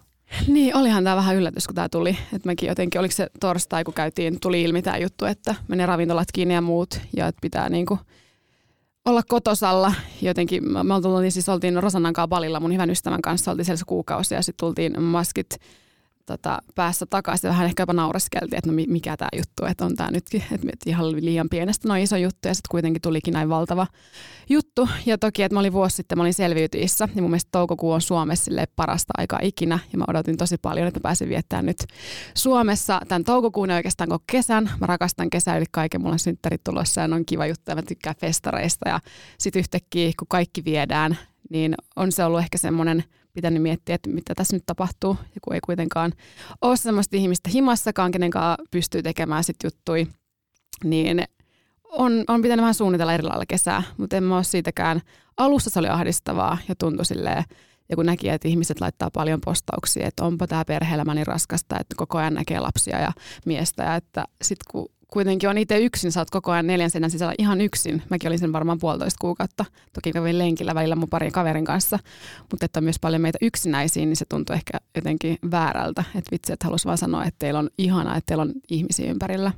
[0.47, 2.19] Niin, olihan tämä vähän yllätys, kun tämä tuli.
[2.33, 6.33] Että mäkin jotenkin, oliko se torstai, kun käytiin, tuli ilmi tämä juttu, että menee ravintolat
[6.33, 7.99] kiinni ja muut, ja että pitää niinku
[9.05, 9.93] olla kotosalla.
[10.23, 13.79] Jotenkin, me me oltiin, siis oltiin Rosannan kanssa balilla mun hyvän ystävän kanssa, oltiin siellä
[13.79, 15.59] se kuukausi, ja sitten tultiin maskit
[16.27, 17.51] tota, päässä takaisin.
[17.51, 20.67] Vähän ehkä jopa naureskeltiin, että no mi- mikä tämä juttu, että on tämä nytkin, että
[20.73, 23.87] et ihan liian pienestä noin iso juttu, ja sitten kuitenkin tulikin näin valtava
[24.49, 24.89] juttu.
[25.07, 28.01] Ja toki, että mä olin vuosi sitten, mä olin selviytyissä, ja mun mielestä toukokuu on
[28.01, 31.85] Suomessa parasta aikaa ikinä, ja mä odotin tosi paljon, että mä pääsin viettämään nyt
[32.35, 33.71] Suomessa tämän toukokuun.
[33.71, 34.71] Ja oikeastaan koko kesän.
[34.81, 37.83] Mä rakastan kesää yli kaiken, mulla on synttärit tulossa ja on kiva juttu, ja mä
[37.83, 39.01] tykkään festareista, ja
[39.39, 41.19] sitten yhtäkkiä, kun kaikki viedään,
[41.51, 43.05] niin on se ollut ehkä semmoinen,
[43.35, 46.13] pitänyt miettiä, että mitä tässä nyt tapahtuu, ja kun ei kuitenkaan
[46.63, 50.07] ole semmoista ihmistä himassakaan, kenen kanssa pystyy tekemään sit juttui,
[50.85, 51.25] niin
[51.85, 55.01] on, on pitänyt vähän suunnitella eri lailla kesää, mutta en mä ole siitäkään.
[55.37, 57.45] Alussa se oli ahdistavaa ja tuntui silleen,
[57.89, 61.95] ja kun näki, että ihmiset laittaa paljon postauksia, että onpa tämä perhe-elämä niin raskasta, että
[61.97, 63.13] koko ajan näkee lapsia ja
[63.47, 67.11] miestä, ja että sitten kun kuitenkin on itse yksin, sä oot koko ajan neljän seinän
[67.11, 68.03] sisällä ihan yksin.
[68.11, 69.65] Mäkin olin sen varmaan puolitoista kuukautta.
[69.93, 71.99] Toki kävin lenkillä välillä mun parin kaverin kanssa,
[72.51, 76.05] mutta että on myös paljon meitä yksinäisiä, niin se tuntuu ehkä jotenkin väärältä.
[76.15, 79.53] Että vitsi, että halusi vaan sanoa, että teillä on ihanaa, että teillä on ihmisiä ympärillä.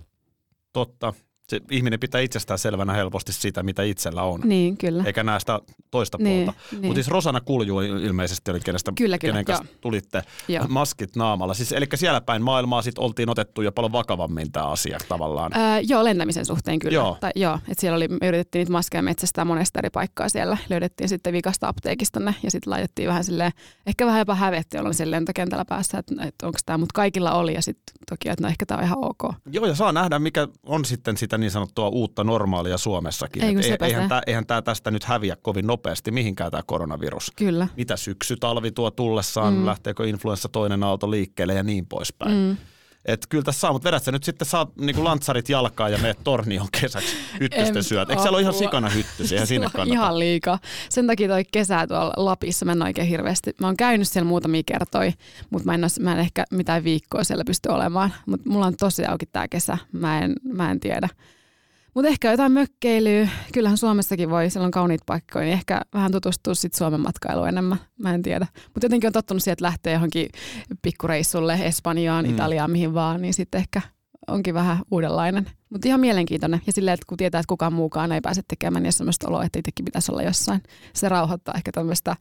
[0.73, 1.15] Totta.
[1.49, 4.41] Se ihminen pitää itsestään selvänä helposti sitä, mitä itsellä on.
[4.45, 5.03] Niin, kyllä.
[5.07, 6.61] Eikä näe sitä toista Niin, puolta.
[6.73, 6.83] niin.
[6.85, 9.79] Mutta siis Rosana Kulju ilmeisesti oli kenestä, Kyllä, kyllä, kenen kanssa joo.
[9.81, 10.65] tulitte Joo.
[10.69, 11.55] maskit naamalla.
[11.55, 15.53] Siis, eli siellä päin maailmaa sit oltiin otettu jo paljon vakavammin tämä asia tavallaan.
[15.57, 16.95] Öö, joo, lentämisen suhteen kyllä.
[16.95, 17.17] Joo.
[17.21, 20.57] Tai, joo että siellä oli, me yritettiin niitä maskeja metsästää monesta eri paikkaa siellä.
[20.71, 23.53] Löydettiin sitten vikasta apteekista ne ja sitten laitettiin vähän silleen,
[23.87, 27.55] ehkä vähän jopa hävetti olla siellä lentokentällä päässä, että, että onko tämä, mutta kaikilla oli
[27.55, 29.35] ja sitten toki, että no ehkä tämä on ihan ok.
[29.53, 33.45] Joo, ja saa nähdä, mikä on sitten sitä niin sanottua uutta normaalia Suomessakin.
[33.45, 37.33] Ei, sepä eihän tämä eihän tää tästä nyt häviä kovin nopeasti mihinkään tämä koronavirus.
[37.37, 37.69] Kyllä.
[37.77, 39.67] Mitä syksy, talvi tuo tullessaan, mm.
[39.67, 42.37] lähteekö influenssa toinen aalto liikkeelle ja niin poispäin.
[42.37, 42.57] Mm.
[43.07, 46.19] Et kyllä tässä saa, mutta vedät sä nyt sitten saat niinku lantsarit jalkaan ja meet
[46.25, 48.11] tornion kesäksi hyttysten En- syöt.
[48.11, 49.37] Eikö siellä ole ihan sikana hyttysiä?
[49.37, 49.93] Eihän sinne kannata.
[49.93, 50.59] Ihan liikaa.
[50.89, 53.55] Sen takia toi kesä tuolla Lapissa mä en oikein hirveästi.
[53.61, 55.13] Mä oon käynyt siellä muutamia kertoja,
[55.51, 58.15] mutta mä en, os, mä en ehkä mitään viikkoa siellä pysty olemaan.
[58.27, 59.79] Mutta mulla on tosi auki tää kesä.
[59.93, 61.09] Mä en, mä en tiedä.
[61.97, 63.29] Mutta ehkä jotain mökkeilyä.
[63.53, 67.79] Kyllähän Suomessakin voi, siellä on kauniit paikkoja, niin ehkä vähän tutustua sit Suomen matkailuun enemmän.
[67.99, 68.47] Mä en tiedä.
[68.75, 70.29] Mutta jotenkin on tottunut siihen, että lähtee johonkin
[70.83, 72.35] pikkureissulle Espanjaan, Mm.
[72.35, 73.81] Italiaan, mihin vaan, niin sitten ehkä
[74.27, 75.51] onkin vähän uudenlainen.
[75.71, 76.61] Mutta ihan mielenkiintoinen.
[76.67, 79.59] Ja silleen, että kun tietää, että kukaan muukaan ei pääse tekemään, niin semmoista oloa, että
[79.59, 80.63] itsekin pitäisi olla jossain.
[80.93, 82.17] Se rauhoittaa ehkä tämmöistä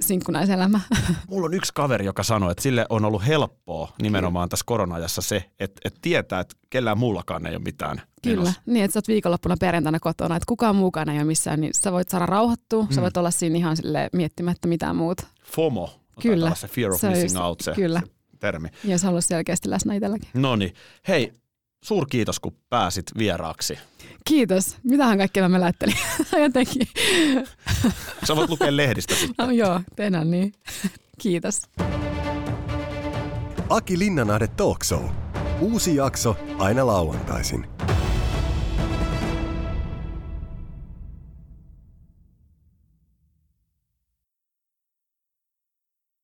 [0.00, 0.80] sinkkunaiselämää.
[1.30, 5.44] Mulla on yksi kaveri, joka sanoi, että sille on ollut helppoa nimenomaan tässä korona-ajassa se,
[5.60, 8.60] että, että tietää, että kellään muullakaan ei ole mitään Kyllä, menossa.
[8.66, 11.92] niin että sä oot viikonloppuna perjantaina kotona, että kukaan muukaan ei ole missään, niin sä
[11.92, 12.90] voit saada rauhoittua, mm.
[12.92, 15.26] sä voit olla siinä ihan sille miettimättä mitään muuta.
[15.44, 15.90] FOMO,
[16.22, 16.54] Kyllä.
[16.54, 18.00] Se fear of Se missing just- out se, kyllä.
[18.00, 18.06] se
[18.40, 18.68] termi.
[18.84, 20.28] Ja sä haluaisit selkeästi läsnä itselläkin.
[20.34, 20.74] No niin,
[21.08, 21.32] hei,
[21.84, 23.78] suurkiitos kun pääsit vieraaksi.
[24.24, 24.76] Kiitos.
[24.82, 25.96] Mitähän kaikkea mä lättelin?
[26.42, 26.88] Jotenkin.
[28.24, 29.46] Sä voit lukea lehdistä sitten.
[29.46, 30.52] No joo, tehdään niin.
[31.20, 31.62] Kiitos.
[33.68, 35.04] Aki Linnanahde Talk Show.
[35.60, 37.66] Uusi jakso aina lauantaisin.